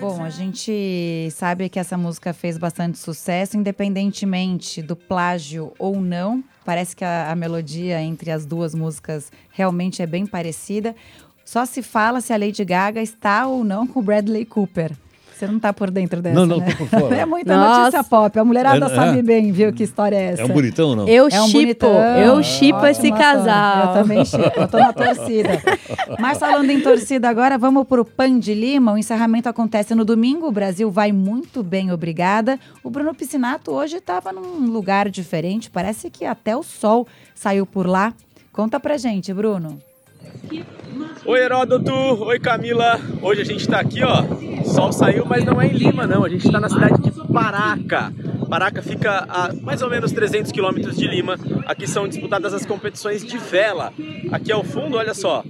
Bom, 0.00 0.22
a 0.22 0.30
gente 0.30 1.28
sabe 1.32 1.68
que 1.68 1.78
essa 1.78 1.96
música 1.96 2.32
fez 2.32 2.58
bastante 2.58 2.98
sucesso, 2.98 3.56
independentemente 3.56 4.82
do 4.82 4.96
plágio 4.96 5.72
ou 5.78 6.00
não. 6.00 6.42
Parece 6.64 6.96
que 6.96 7.04
a, 7.04 7.30
a 7.30 7.36
melodia 7.36 8.00
entre 8.02 8.30
as 8.30 8.44
duas 8.44 8.74
músicas 8.74 9.30
realmente 9.50 10.02
é 10.02 10.06
bem 10.06 10.26
parecida. 10.26 10.94
Só 11.44 11.64
se 11.66 11.82
fala 11.82 12.20
se 12.20 12.32
a 12.32 12.36
Lady 12.36 12.64
Gaga 12.64 13.02
está 13.02 13.46
ou 13.46 13.62
não 13.64 13.86
com 13.86 14.02
Bradley 14.02 14.44
Cooper. 14.44 14.92
Você 15.34 15.48
não 15.48 15.58
tá 15.58 15.72
por 15.72 15.90
dentro 15.90 16.22
dessa, 16.22 16.34
Não, 16.36 16.46
não, 16.46 16.58
né? 16.58 16.66
tô 16.70 16.76
por 16.76 16.88
fora. 17.00 17.16
É 17.18 17.26
muita 17.26 17.56
Nossa. 17.56 17.80
notícia 17.80 18.04
pop. 18.04 18.38
A 18.38 18.44
mulherada 18.44 18.86
É, 18.86 18.92
é. 18.92 18.94
sabe 18.94 19.20
bem, 19.22 19.50
viu, 19.50 19.72
que 19.72 19.82
história 19.82 20.14
é 20.16 20.24
essa. 20.32 20.42
É 20.42 20.44
um 20.44 20.48
bonitão 20.48 20.90
ou 20.90 20.96
não? 20.96 21.08
Eu 21.08 21.28
É 21.30 21.42
um 21.42 21.46
chipo, 21.48 21.58
bonitão. 21.86 21.90
eu 22.16 22.42
chipo 22.42 22.86
esse 22.86 23.10
casal. 23.10 23.86
Eu 23.88 24.02
também 24.02 24.24
chipo, 24.24 24.52
eu 24.60 24.68
tô 24.68 24.78
na 24.78 24.92
torcida. 24.92 25.50
Mas 26.20 26.38
falando 26.38 26.70
em 26.70 26.80
torcida 26.80 27.28
agora, 27.28 27.58
vamos 27.58 27.86
pro 27.86 28.04
Pan 28.04 28.38
de 28.38 28.54
Lima. 28.54 28.92
O 28.92 28.98
encerramento 28.98 29.48
acontece 29.48 29.94
no 29.94 30.04
domingo. 30.04 30.46
O 30.46 30.52
Brasil 30.52 30.90
vai 30.90 31.10
muito 31.12 31.62
bem, 31.62 31.90
obrigada. 31.90 32.58
O 32.82 32.88
Bruno 32.90 33.12
Piscinato 33.14 33.72
hoje 33.72 33.96
estava 33.96 34.32
num 34.32 34.66
lugar 34.70 35.08
diferente. 35.08 35.68
Parece 35.70 36.10
que 36.10 36.24
até 36.24 36.56
o 36.56 36.62
sol 36.62 37.06
saiu 37.34 37.66
por 37.66 37.86
lá. 37.86 38.14
Conta 38.52 38.78
pra 38.78 38.96
gente, 38.96 39.32
Bruno. 39.34 39.78
Oi 41.26 41.40
Heródoto, 41.40 41.92
oi 41.92 42.38
Camila. 42.38 43.00
Hoje 43.22 43.40
a 43.40 43.44
gente 43.44 43.66
tá 43.66 43.80
aqui, 43.80 44.02
ó. 44.02 44.22
O 44.22 44.64
sol 44.64 44.92
saiu, 44.92 45.24
mas 45.26 45.44
não 45.44 45.60
é 45.60 45.66
em 45.66 45.72
Lima, 45.72 46.06
não. 46.06 46.24
A 46.24 46.28
gente 46.28 46.50
tá 46.50 46.60
na 46.60 46.68
cidade 46.68 47.02
de 47.02 47.10
Paraca. 47.32 48.12
Paraca 48.48 48.82
fica 48.82 49.26
a 49.28 49.52
mais 49.62 49.82
ou 49.82 49.90
menos 49.90 50.12
300 50.12 50.52
quilômetros 50.52 50.96
de 50.96 51.06
Lima. 51.06 51.36
Aqui 51.66 51.86
são 51.86 52.06
disputadas 52.06 52.54
as 52.54 52.64
competições 52.64 53.24
de 53.24 53.38
vela. 53.38 53.92
Aqui 54.30 54.52
ao 54.52 54.62
fundo, 54.62 54.96
olha 54.96 55.14
só, 55.14 55.42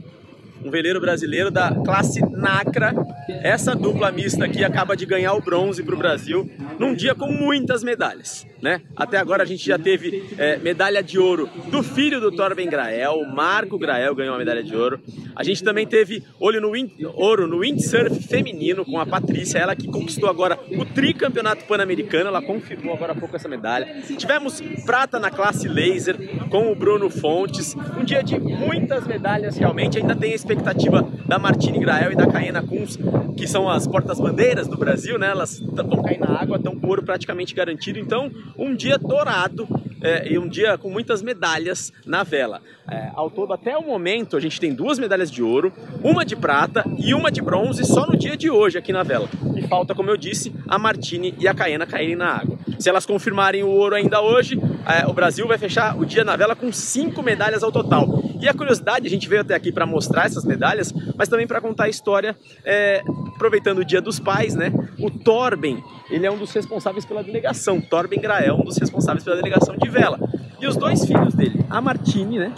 um 0.65 0.71
veleiro 0.71 1.01
brasileiro 1.01 1.51
da 1.51 1.71
classe 1.85 2.21
Nacra. 2.31 2.95
Essa 3.43 3.75
dupla 3.75 4.11
mista 4.11 4.45
aqui 4.45 4.65
acaba 4.65 4.97
de 4.97 5.05
ganhar 5.05 5.35
o 5.35 5.41
bronze 5.41 5.83
para 5.83 5.95
o 5.95 5.99
Brasil 5.99 6.51
num 6.79 6.95
dia 6.95 7.15
com 7.15 7.31
muitas 7.31 7.85
medalhas, 7.85 8.47
né? 8.65 8.81
Até 8.97 9.19
agora 9.19 9.43
a 9.43 9.47
gente 9.47 9.67
já 9.67 9.79
teve 9.79 10.25
é, 10.39 10.57
medalha 10.57 11.03
de 11.03 11.19
ouro 11.19 11.51
do 11.71 11.83
filho 11.83 12.19
do 12.19 12.33
Torben 12.33 12.67
Grael, 12.67 13.23
Marco 13.27 13.79
Grael 13.79 14.15
ganhou 14.15 14.35
a 14.35 14.39
medalha 14.39 14.63
de 14.63 14.75
ouro. 14.75 14.99
A 15.37 15.45
gente 15.45 15.63
também 15.63 15.87
teve 15.87 16.23
olho 16.41 16.63
no 16.63 16.73
ouro 17.15 17.47
no 17.47 17.59
windsurf 17.59 18.27
feminino 18.27 18.83
com 18.83 18.99
a 18.99 19.05
Patrícia, 19.05 19.59
ela 19.59 19.77
que 19.77 19.87
conquistou 19.87 20.31
agora 20.31 20.59
o 20.79 20.85
tricampeonato 20.87 21.67
pan-americano, 21.67 22.29
ela 22.29 22.41
confirmou 22.41 22.95
agora 22.95 23.13
há 23.13 23.15
pouco 23.15 23.37
essa 23.37 23.49
medalha. 23.49 24.01
Tivemos 24.17 24.63
prata 24.87 25.19
na 25.19 25.31
classe 25.31 25.69
laser 25.69 26.17
com 26.49 26.73
o 26.73 26.75
Bruno 26.75 27.11
Fontes, 27.11 27.77
um 28.01 28.03
dia 28.03 28.23
de 28.23 28.39
muitas 28.39 29.07
medalhas 29.07 29.59
realmente, 29.59 29.99
ainda 29.99 30.17
tem 30.17 30.33
a 30.33 30.35
expectativa 30.35 31.07
da 31.27 31.39
Martine 31.39 31.81
Grael 31.81 32.13
e 32.13 32.17
da 32.17 32.27
Caena 32.27 32.63
Kunz, 32.63 32.99
que 33.37 33.47
são 33.47 33.69
as 33.69 33.87
portas-bandeiras 33.87 34.67
do 34.67 34.79
Brasil, 34.79 35.19
né? 35.19 35.29
Elas 35.29 35.61
vão 35.61 36.03
cair 36.03 36.19
na 36.19 36.41
água, 36.41 36.57
estão 36.57 36.75
com 36.75 36.87
ouro 36.87 37.03
praticamente 37.03 37.55
garantido. 37.55 37.99
Então, 37.99 38.31
um 38.57 38.75
dia 38.75 38.99
dourado 38.99 39.69
é, 40.05 40.31
e 40.31 40.39
um 40.39 40.47
dia 40.47 40.77
com 40.77 40.91
muitas 40.91 41.23
medalhas 41.23 41.93
na 42.05 42.23
vela. 42.23 42.61
É, 42.91 43.11
ao 43.15 43.31
todo, 43.31 43.53
até 43.55 43.77
o 43.77 43.83
momento, 43.83 44.37
a 44.37 44.41
gente 44.41 44.61
tem 44.61 44.75
duas 44.75 44.99
medalhas 44.99 45.31
de 45.31 45.43
ouro, 45.43 45.73
uma 46.03 46.25
de 46.25 46.37
prata 46.37 46.85
e 46.99 47.15
uma 47.15 47.31
de 47.31 47.41
bronze 47.41 47.85
só 47.85 48.07
no 48.07 48.17
dia 48.17 48.37
de 48.37 48.51
hoje 48.51 48.77
aqui 48.77 48.93
na 48.93 49.03
vela. 49.03 49.29
E 49.57 49.63
falta, 49.67 49.95
como 49.95 50.11
eu 50.11 50.17
disse, 50.17 50.55
a 50.69 50.79
Martine 50.79 51.35
e 51.39 51.49
a 51.49 51.55
Caena 51.55 51.87
caírem 51.87 52.17
na 52.17 52.37
água. 52.37 52.59
Se 52.79 52.89
elas 52.89 53.07
confirmarem 53.07 53.63
o 53.63 53.69
ouro 53.69 53.95
ainda 53.95 54.21
hoje, 54.21 54.61
é, 54.87 55.07
o 55.07 55.15
Brasil 55.15 55.49
vai 55.49 55.57
fechar 55.57 55.99
o 55.99 56.05
dia 56.05 56.25
na 56.25 56.37
vela 56.37 56.55
com 56.55 56.71
cinco 56.71 57.23
medalhas 57.23 57.63
ao 57.63 57.73
total. 57.73 58.07
E 58.45 58.49
a 58.49 58.53
curiosidade, 58.53 59.07
a 59.07 59.11
gente 59.11 59.27
veio 59.27 59.41
até 59.41 59.55
aqui 59.55 59.73
para 59.73 59.87
mostrar 59.87 60.27
essas 60.27 60.45
medalhas, 60.45 60.93
mas 61.17 61.31
também 61.31 61.47
para 61.47 61.63
contar 61.63 61.85
a 61.85 61.89
história, 61.89 62.37
é, 62.63 63.01
aproveitando 63.35 63.79
o 63.79 63.85
Dia 63.87 64.03
dos 64.03 64.21
Pais, 64.21 64.55
né? 64.55 64.71
O 64.99 65.11
Torben, 65.11 65.83
ele 66.11 66.27
é 66.27 66.31
um 66.31 66.37
dos 66.37 66.53
responsáveis 66.53 67.07
pela 67.07 67.25
delegação. 67.25 67.81
Torben 67.81 68.21
Grael, 68.21 68.57
um 68.57 68.65
dos 68.65 68.77
responsáveis 68.77 69.25
pela 69.25 69.37
delegação 69.37 69.79
de 69.79 69.89
vela. 69.89 70.19
E 70.61 70.67
os 70.67 70.77
dois 70.77 71.07
filhos 71.07 71.33
dele, 71.33 71.65
a 71.71 71.81
Martine, 71.81 72.39
né? 72.39 72.53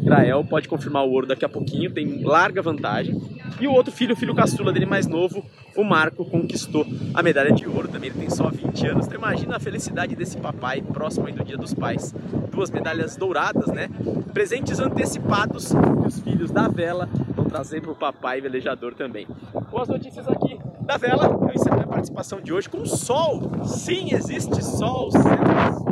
Grael 0.00 0.44
pode 0.44 0.68
confirmar 0.68 1.04
o 1.04 1.10
ouro 1.10 1.26
daqui 1.26 1.44
a 1.44 1.48
pouquinho, 1.48 1.90
tem 1.90 2.22
larga 2.22 2.62
vantagem. 2.62 3.20
E 3.60 3.66
o 3.66 3.72
outro 3.72 3.92
filho, 3.92 4.14
o 4.14 4.16
filho 4.16 4.34
caçula 4.34 4.72
dele 4.72 4.86
mais 4.86 5.06
novo, 5.06 5.44
o 5.76 5.84
Marco, 5.84 6.24
conquistou 6.24 6.86
a 7.14 7.22
medalha 7.22 7.52
de 7.52 7.66
ouro 7.66 7.88
também. 7.88 8.10
Ele 8.10 8.20
tem 8.20 8.30
só 8.30 8.48
20 8.48 8.86
anos. 8.88 9.06
Então 9.06 9.18
imagina 9.18 9.56
a 9.56 9.60
felicidade 9.60 10.14
desse 10.16 10.36
papai 10.36 10.82
próximo 10.82 11.26
aí 11.26 11.32
do 11.32 11.44
Dia 11.44 11.56
dos 11.56 11.72
Pais. 11.72 12.14
Duas 12.50 12.70
medalhas 12.70 13.16
douradas, 13.16 13.68
né? 13.68 13.88
Presentes 14.32 14.80
antecipados 14.80 15.68
que 15.68 16.06
os 16.06 16.20
filhos 16.20 16.50
da 16.50 16.68
vela 16.68 17.08
vão 17.34 17.44
trazer 17.44 17.80
para 17.80 17.92
o 17.92 17.94
papai 17.94 18.40
velejador 18.40 18.94
também. 18.94 19.26
Com 19.70 19.80
as 19.80 19.88
notícias 19.88 20.26
aqui 20.28 20.58
da 20.82 20.96
vela, 20.96 21.26
eu 21.26 21.54
encerro 21.54 21.76
minha 21.76 21.86
participação 21.88 22.40
de 22.40 22.52
hoje 22.52 22.68
com 22.68 22.84
sol. 22.84 23.50
Sim, 23.64 24.12
existe 24.12 24.62
sol, 24.64 25.10
céu 25.10 25.22
azul, 25.66 25.86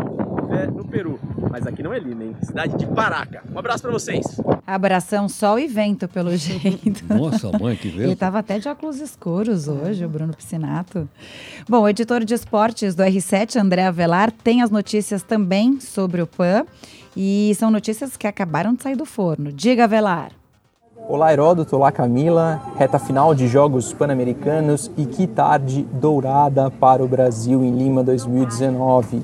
é, 0.51 0.67
no 0.67 0.85
Peru. 0.85 1.19
Mas 1.51 1.67
aqui 1.67 1.83
não 1.83 1.93
é 1.93 1.99
Lima, 1.99 2.25
hein? 2.25 2.37
Cidade 2.43 2.77
de 2.77 2.87
Paraca. 2.87 3.43
Um 3.53 3.59
abraço 3.59 3.83
para 3.83 3.93
vocês. 3.93 4.25
Abração, 4.75 5.29
sol 5.29 5.59
e 5.59 5.67
vento, 5.67 6.07
pelo 6.07 6.37
jeito. 6.37 7.05
Nossa, 7.13 7.51
mãe, 7.59 7.75
que 7.75 7.89
Ele 7.89 7.99
vento. 7.99 8.13
estava 8.13 8.39
até 8.39 8.59
de 8.59 8.69
óculos 8.69 9.01
escuros 9.01 9.67
hoje, 9.67 10.05
o 10.05 10.09
Bruno 10.09 10.33
Piscinato. 10.33 11.09
Bom, 11.69 11.81
o 11.81 11.89
editor 11.89 12.25
de 12.25 12.35
esportes 12.35 12.95
do 12.95 13.03
R7, 13.03 13.61
André 13.61 13.85
Avelar, 13.85 14.31
tem 14.31 14.63
as 14.63 14.71
notícias 14.71 15.23
também 15.25 15.81
sobre 15.81 16.23
o 16.23 16.27
PAN. 16.27 16.65
E 17.17 17.53
são 17.57 17.71
notícias 17.71 18.17
que 18.17 18.27
acabaram 18.29 18.73
de 18.73 18.85
sair 18.85 18.95
do 18.95 19.05
forno. 19.05 19.53
Diga, 19.53 19.85
Avelar. 19.85 20.31
Olá 21.09 21.33
Heródoto, 21.33 21.75
olá 21.75 21.91
Camila, 21.91 22.63
reta 22.77 22.97
final 22.97 23.35
de 23.35 23.49
Jogos 23.49 23.93
Pan-Americanos 23.93 24.89
e 24.97 25.05
que 25.05 25.27
tarde 25.27 25.85
dourada 25.95 26.71
para 26.71 27.03
o 27.03 27.09
Brasil 27.09 27.65
em 27.65 27.77
Lima 27.77 28.05
2019. 28.05 29.21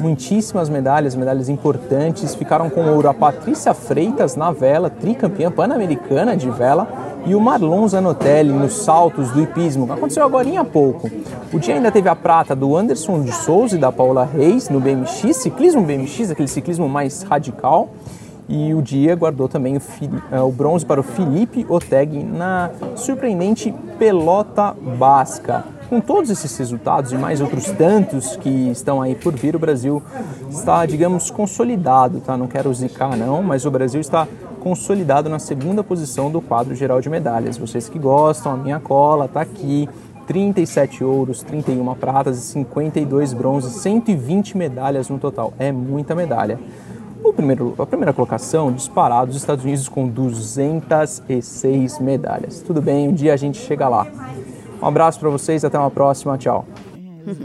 Muitíssimas 0.00 0.68
medalhas, 0.68 1.14
medalhas 1.14 1.48
importantes, 1.48 2.34
ficaram 2.34 2.68
com 2.68 2.82
ouro 2.86 3.08
a 3.08 3.14
Patrícia 3.14 3.72
Freitas 3.72 4.36
na 4.36 4.52
vela, 4.52 4.90
tricampeã 4.90 5.50
pan-americana 5.50 6.36
de 6.36 6.50
vela, 6.50 6.86
e 7.24 7.34
o 7.34 7.40
Marlon 7.40 7.88
Zanotelli 7.88 8.52
nos 8.52 8.74
saltos 8.74 9.30
do 9.30 9.42
hipismo, 9.42 9.86
que 9.86 9.92
aconteceu 9.92 10.24
agora 10.24 10.60
há 10.60 10.64
pouco. 10.64 11.10
O 11.52 11.58
dia 11.58 11.74
ainda 11.74 11.90
teve 11.90 12.08
a 12.08 12.14
prata 12.14 12.54
do 12.54 12.76
Anderson 12.76 13.22
de 13.22 13.32
Souza 13.32 13.76
e 13.76 13.78
da 13.78 13.90
Paula 13.90 14.24
Reis 14.24 14.68
no 14.68 14.80
BMX, 14.80 15.36
ciclismo 15.36 15.82
BMX, 15.82 16.30
aquele 16.30 16.48
ciclismo 16.48 16.88
mais 16.88 17.22
radical. 17.22 17.88
E 18.48 18.72
o 18.74 18.80
dia 18.80 19.16
guardou 19.16 19.48
também 19.48 19.76
o, 19.76 19.82
eh, 20.30 20.40
o 20.40 20.52
bronze 20.52 20.86
para 20.86 21.00
o 21.00 21.02
Felipe 21.02 21.66
Oteg 21.68 22.22
na 22.22 22.70
surpreendente 22.94 23.74
pelota 23.98 24.72
basca. 24.96 25.64
Com 25.88 26.00
todos 26.00 26.30
esses 26.30 26.56
resultados 26.58 27.12
e 27.12 27.16
mais 27.16 27.40
outros 27.40 27.66
tantos 27.70 28.34
que 28.36 28.70
estão 28.70 29.00
aí 29.00 29.14
por 29.14 29.34
vir, 29.34 29.54
o 29.54 29.58
Brasil 29.58 30.02
está, 30.50 30.84
digamos, 30.84 31.30
consolidado, 31.30 32.20
tá? 32.20 32.36
Não 32.36 32.48
quero 32.48 32.74
zicar 32.74 33.16
não, 33.16 33.40
mas 33.40 33.64
o 33.64 33.70
Brasil 33.70 34.00
está 34.00 34.26
consolidado 34.60 35.28
na 35.28 35.38
segunda 35.38 35.84
posição 35.84 36.28
do 36.28 36.40
quadro 36.40 36.74
geral 36.74 37.00
de 37.00 37.08
medalhas. 37.08 37.56
Vocês 37.56 37.88
que 37.88 38.00
gostam, 38.00 38.52
a 38.52 38.56
minha 38.56 38.80
cola 38.80 39.26
está 39.26 39.42
aqui. 39.42 39.88
37 40.26 41.04
ouros, 41.04 41.44
31 41.44 41.94
pratas 41.94 42.36
e 42.36 42.40
52 42.40 43.32
bronzes, 43.32 43.74
120 43.74 44.56
medalhas 44.56 45.08
no 45.08 45.20
total. 45.20 45.54
É 45.56 45.70
muita 45.70 46.16
medalha. 46.16 46.58
O 47.22 47.32
primeiro, 47.32 47.76
a 47.78 47.86
primeira 47.86 48.12
colocação, 48.12 48.72
disparado, 48.72 49.30
os 49.30 49.36
Estados 49.36 49.64
Unidos 49.64 49.88
com 49.88 50.08
206 50.08 52.00
medalhas. 52.00 52.60
Tudo 52.60 52.82
bem, 52.82 53.08
um 53.08 53.12
dia 53.12 53.32
a 53.34 53.36
gente 53.36 53.58
chega 53.58 53.88
lá. 53.88 54.04
Um 54.80 54.86
abraço 54.86 55.18
para 55.18 55.30
vocês, 55.30 55.64
até 55.64 55.78
uma 55.78 55.90
próxima, 55.90 56.36
tchau. 56.36 56.66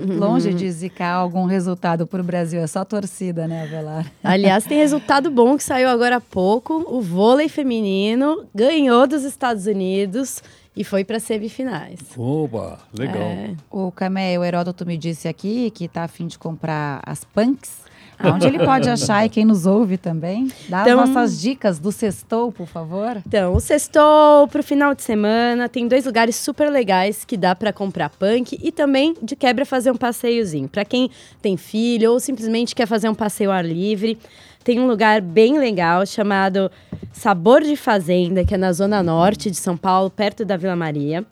Longe 0.07 0.53
de 0.53 0.69
zicar 0.71 1.15
algum 1.15 1.45
resultado 1.45 2.05
para 2.05 2.21
o 2.21 2.23
Brasil, 2.23 2.61
é 2.61 2.67
só 2.67 2.85
torcida, 2.85 3.47
né, 3.47 3.63
Avelar? 3.63 4.11
Aliás, 4.23 4.63
tem 4.63 4.77
resultado 4.77 5.31
bom 5.31 5.57
que 5.57 5.63
saiu 5.63 5.89
agora 5.89 6.17
há 6.17 6.21
pouco. 6.21 6.85
O 6.87 7.01
vôlei 7.01 7.49
feminino 7.49 8.45
ganhou 8.53 9.07
dos 9.07 9.23
Estados 9.23 9.65
Unidos 9.65 10.43
e 10.75 10.83
foi 10.83 11.03
para 11.03 11.19
semifinais. 11.19 11.99
Opa, 12.15 12.77
legal. 12.97 13.23
É. 13.23 13.55
O 13.71 13.91
Camé, 13.91 14.37
o 14.37 14.43
Heródoto 14.43 14.85
me 14.85 14.97
disse 14.97 15.27
aqui 15.27 15.71
que 15.71 15.87
tá 15.87 16.03
afim 16.03 16.27
de 16.27 16.37
comprar 16.37 17.01
as 17.03 17.23
punks. 17.23 17.81
Aonde 18.23 18.47
ele 18.47 18.59
pode 18.59 18.87
achar 18.89 19.25
e 19.25 19.29
quem 19.29 19.45
nos 19.45 19.65
ouve 19.65 19.97
também? 19.97 20.47
Dá 20.69 20.81
Então- 20.81 20.99
as 20.99 21.09
nossas 21.09 21.41
dicas 21.41 21.79
do 21.79 21.91
sextou, 21.91 22.51
por 22.51 22.67
favor. 22.67 23.21
Então, 23.25 23.53
o 23.55 23.59
sextou 23.59 24.47
pro 24.47 24.61
final 24.63 24.93
de 24.95 25.01
semana 25.03 25.67
tem 25.69 25.87
dois 25.87 26.05
lugares 26.05 26.35
super 26.35 26.69
legais 26.71 27.23
que 27.25 27.35
dá 27.37 27.55
para 27.55 27.71
comprar 27.73 28.09
punk 28.09 28.57
e 28.61 28.71
também 28.71 29.15
de 29.21 29.35
quebra 29.35 29.65
fazer 29.65 29.91
um 29.91 29.97
passeiozinho. 29.97 30.67
Para 30.69 30.85
quem 30.85 31.09
tem 31.41 31.57
filho 31.57 32.11
ou 32.11 32.19
simplesmente 32.19 32.73
quer 32.75 32.85
fazer 32.87 33.09
um 33.09 33.15
passeio 33.15 33.49
ao 33.51 33.57
ar 33.57 33.65
livre, 33.65 34.17
tem 34.63 34.79
um 34.79 34.87
lugar 34.87 35.21
bem 35.21 35.57
legal 35.57 36.05
chamado 36.05 36.69
Sabor 37.11 37.61
de 37.61 37.75
Fazenda, 37.75 38.45
que 38.45 38.53
é 38.53 38.57
na 38.57 38.71
zona 38.71 39.01
norte 39.01 39.49
de 39.49 39.57
São 39.57 39.75
Paulo, 39.75 40.09
perto 40.09 40.45
da 40.45 40.55
Vila 40.57 40.75
Maria. 40.75 41.25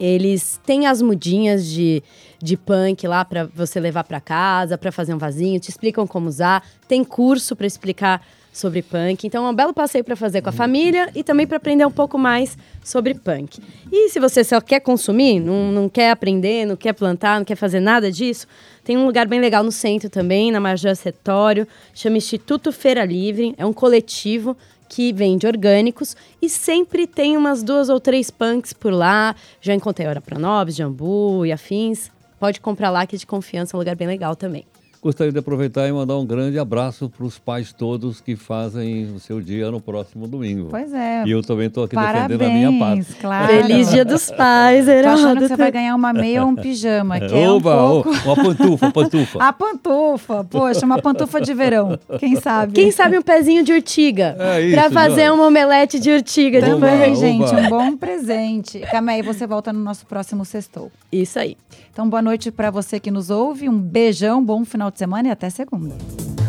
Eles 0.00 0.60
têm 0.64 0.86
as 0.86 1.02
mudinhas 1.02 1.66
de, 1.66 2.02
de 2.40 2.56
punk 2.56 3.06
lá 3.06 3.24
para 3.24 3.44
você 3.46 3.80
levar 3.80 4.04
para 4.04 4.20
casa, 4.20 4.78
para 4.78 4.92
fazer 4.92 5.14
um 5.14 5.18
vasinho, 5.18 5.58
te 5.58 5.70
explicam 5.70 6.06
como 6.06 6.28
usar, 6.28 6.64
tem 6.86 7.02
curso 7.04 7.56
para 7.56 7.66
explicar 7.66 8.22
sobre 8.52 8.82
punk. 8.82 9.26
Então 9.26 9.46
é 9.46 9.50
um 9.50 9.54
belo 9.54 9.72
passeio 9.72 10.04
para 10.04 10.16
fazer 10.16 10.42
com 10.42 10.48
a 10.48 10.52
família 10.52 11.10
e 11.14 11.22
também 11.22 11.46
para 11.46 11.56
aprender 11.56 11.86
um 11.86 11.90
pouco 11.90 12.18
mais 12.18 12.56
sobre 12.82 13.14
punk. 13.14 13.60
E 13.90 14.08
se 14.08 14.18
você 14.18 14.42
só 14.42 14.60
quer 14.60 14.80
consumir, 14.80 15.40
não, 15.40 15.70
não 15.70 15.88
quer 15.88 16.10
aprender, 16.10 16.66
não 16.66 16.76
quer 16.76 16.92
plantar, 16.92 17.38
não 17.38 17.44
quer 17.44 17.56
fazer 17.56 17.80
nada 17.80 18.10
disso, 18.10 18.46
tem 18.84 18.96
um 18.96 19.06
lugar 19.06 19.26
bem 19.26 19.40
legal 19.40 19.62
no 19.62 19.72
centro 19.72 20.08
também, 20.08 20.50
na 20.50 20.60
Major 20.60 20.94
Setório, 20.96 21.66
chama 21.94 22.16
Instituto 22.16 22.72
Feira 22.72 23.04
Livre, 23.04 23.54
é 23.56 23.64
um 23.64 23.72
coletivo 23.72 24.56
que 24.88 25.12
vende 25.12 25.46
orgânicos 25.46 26.16
e 26.40 26.48
sempre 26.48 27.06
tem 27.06 27.36
umas 27.36 27.62
duas 27.62 27.90
ou 27.90 28.00
três 28.00 28.30
punks 28.30 28.72
por 28.72 28.92
lá. 28.92 29.36
Já 29.60 29.74
encontrei 29.74 30.08
Hora 30.08 30.20
para 30.20 30.38
Nobres, 30.38 30.76
Jambu 30.76 31.44
e 31.44 31.52
afins. 31.52 32.10
Pode 32.38 32.60
comprar 32.60 32.90
lá, 32.90 33.06
que 33.06 33.16
é 33.16 33.18
de 33.18 33.26
confiança, 33.26 33.74
é 33.74 33.76
um 33.76 33.80
lugar 33.80 33.96
bem 33.96 34.06
legal 34.06 34.36
também. 34.36 34.64
Gostaria 35.00 35.32
de 35.32 35.38
aproveitar 35.38 35.86
e 35.88 35.92
mandar 35.92 36.16
um 36.16 36.26
grande 36.26 36.58
abraço 36.58 37.08
para 37.08 37.24
os 37.24 37.38
pais 37.38 37.72
todos 37.72 38.20
que 38.20 38.34
fazem 38.34 39.04
o 39.14 39.20
seu 39.20 39.40
dia 39.40 39.70
no 39.70 39.80
próximo 39.80 40.26
domingo. 40.26 40.68
Pois 40.70 40.92
é. 40.92 41.22
E 41.24 41.30
eu 41.30 41.42
também 41.42 41.68
estou 41.68 41.84
aqui 41.84 41.94
Parabéns, 41.94 42.38
defendendo 42.38 42.50
a 42.50 42.70
minha 42.70 42.78
parte. 42.78 43.14
Claro. 43.20 43.46
Feliz 43.46 43.90
Dia 43.90 44.04
dos 44.04 44.30
Pais, 44.30 44.86
Tô 44.86 44.90
achando 44.90 45.04
que 45.04 45.08
Heródoto. 45.08 45.48
você 45.48 45.56
vai 45.56 45.70
ganhar 45.70 45.94
uma 45.94 46.12
meia 46.12 46.42
ou 46.42 46.48
um 46.48 46.56
pijama, 46.56 47.20
que 47.20 47.32
é 47.32 47.48
um 47.48 47.56
Oba, 47.56 47.76
pouco... 47.76 48.10
uma 48.10 48.36
pantufa, 48.36 48.90
pantufa. 48.90 49.38
A 49.48 49.52
pantufa, 49.52 50.44
poxa, 50.44 50.84
uma 50.84 51.00
pantufa 51.00 51.40
de 51.40 51.54
verão, 51.54 51.98
quem 52.18 52.34
sabe? 52.36 52.72
Quem 52.72 52.90
sabe 52.90 53.18
um 53.18 53.22
pezinho 53.22 53.62
de 53.62 53.72
urtiga? 53.72 54.36
É 54.38 54.70
pra 54.72 54.90
fazer 54.90 55.30
uma 55.30 55.46
omelete 55.46 56.00
de 56.00 56.10
urtiga 56.10 56.60
Também, 56.60 56.98
depois. 56.98 57.18
gente, 57.20 57.44
oba. 57.44 57.60
um 57.60 57.68
bom 57.68 57.96
presente. 57.96 58.80
Camé, 58.90 59.22
você 59.22 59.46
volta 59.46 59.72
no 59.72 59.78
nosso 59.78 60.04
próximo 60.06 60.44
sextou. 60.44 60.90
Isso 61.12 61.38
aí. 61.38 61.56
Então, 61.92 62.08
boa 62.08 62.22
noite 62.22 62.52
para 62.52 62.70
você 62.70 63.00
que 63.00 63.10
nos 63.10 63.28
ouve, 63.30 63.68
um 63.68 63.76
beijão, 63.76 64.44
bom 64.44 64.64
final 64.64 64.90
de 64.98 65.04
semana 65.04 65.28
e 65.28 65.30
até 65.30 65.48
segunda. 65.48 65.96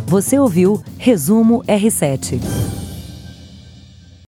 Você 0.08 0.40
ouviu 0.40 0.82
Resumo 0.98 1.64
R7. 1.66 2.79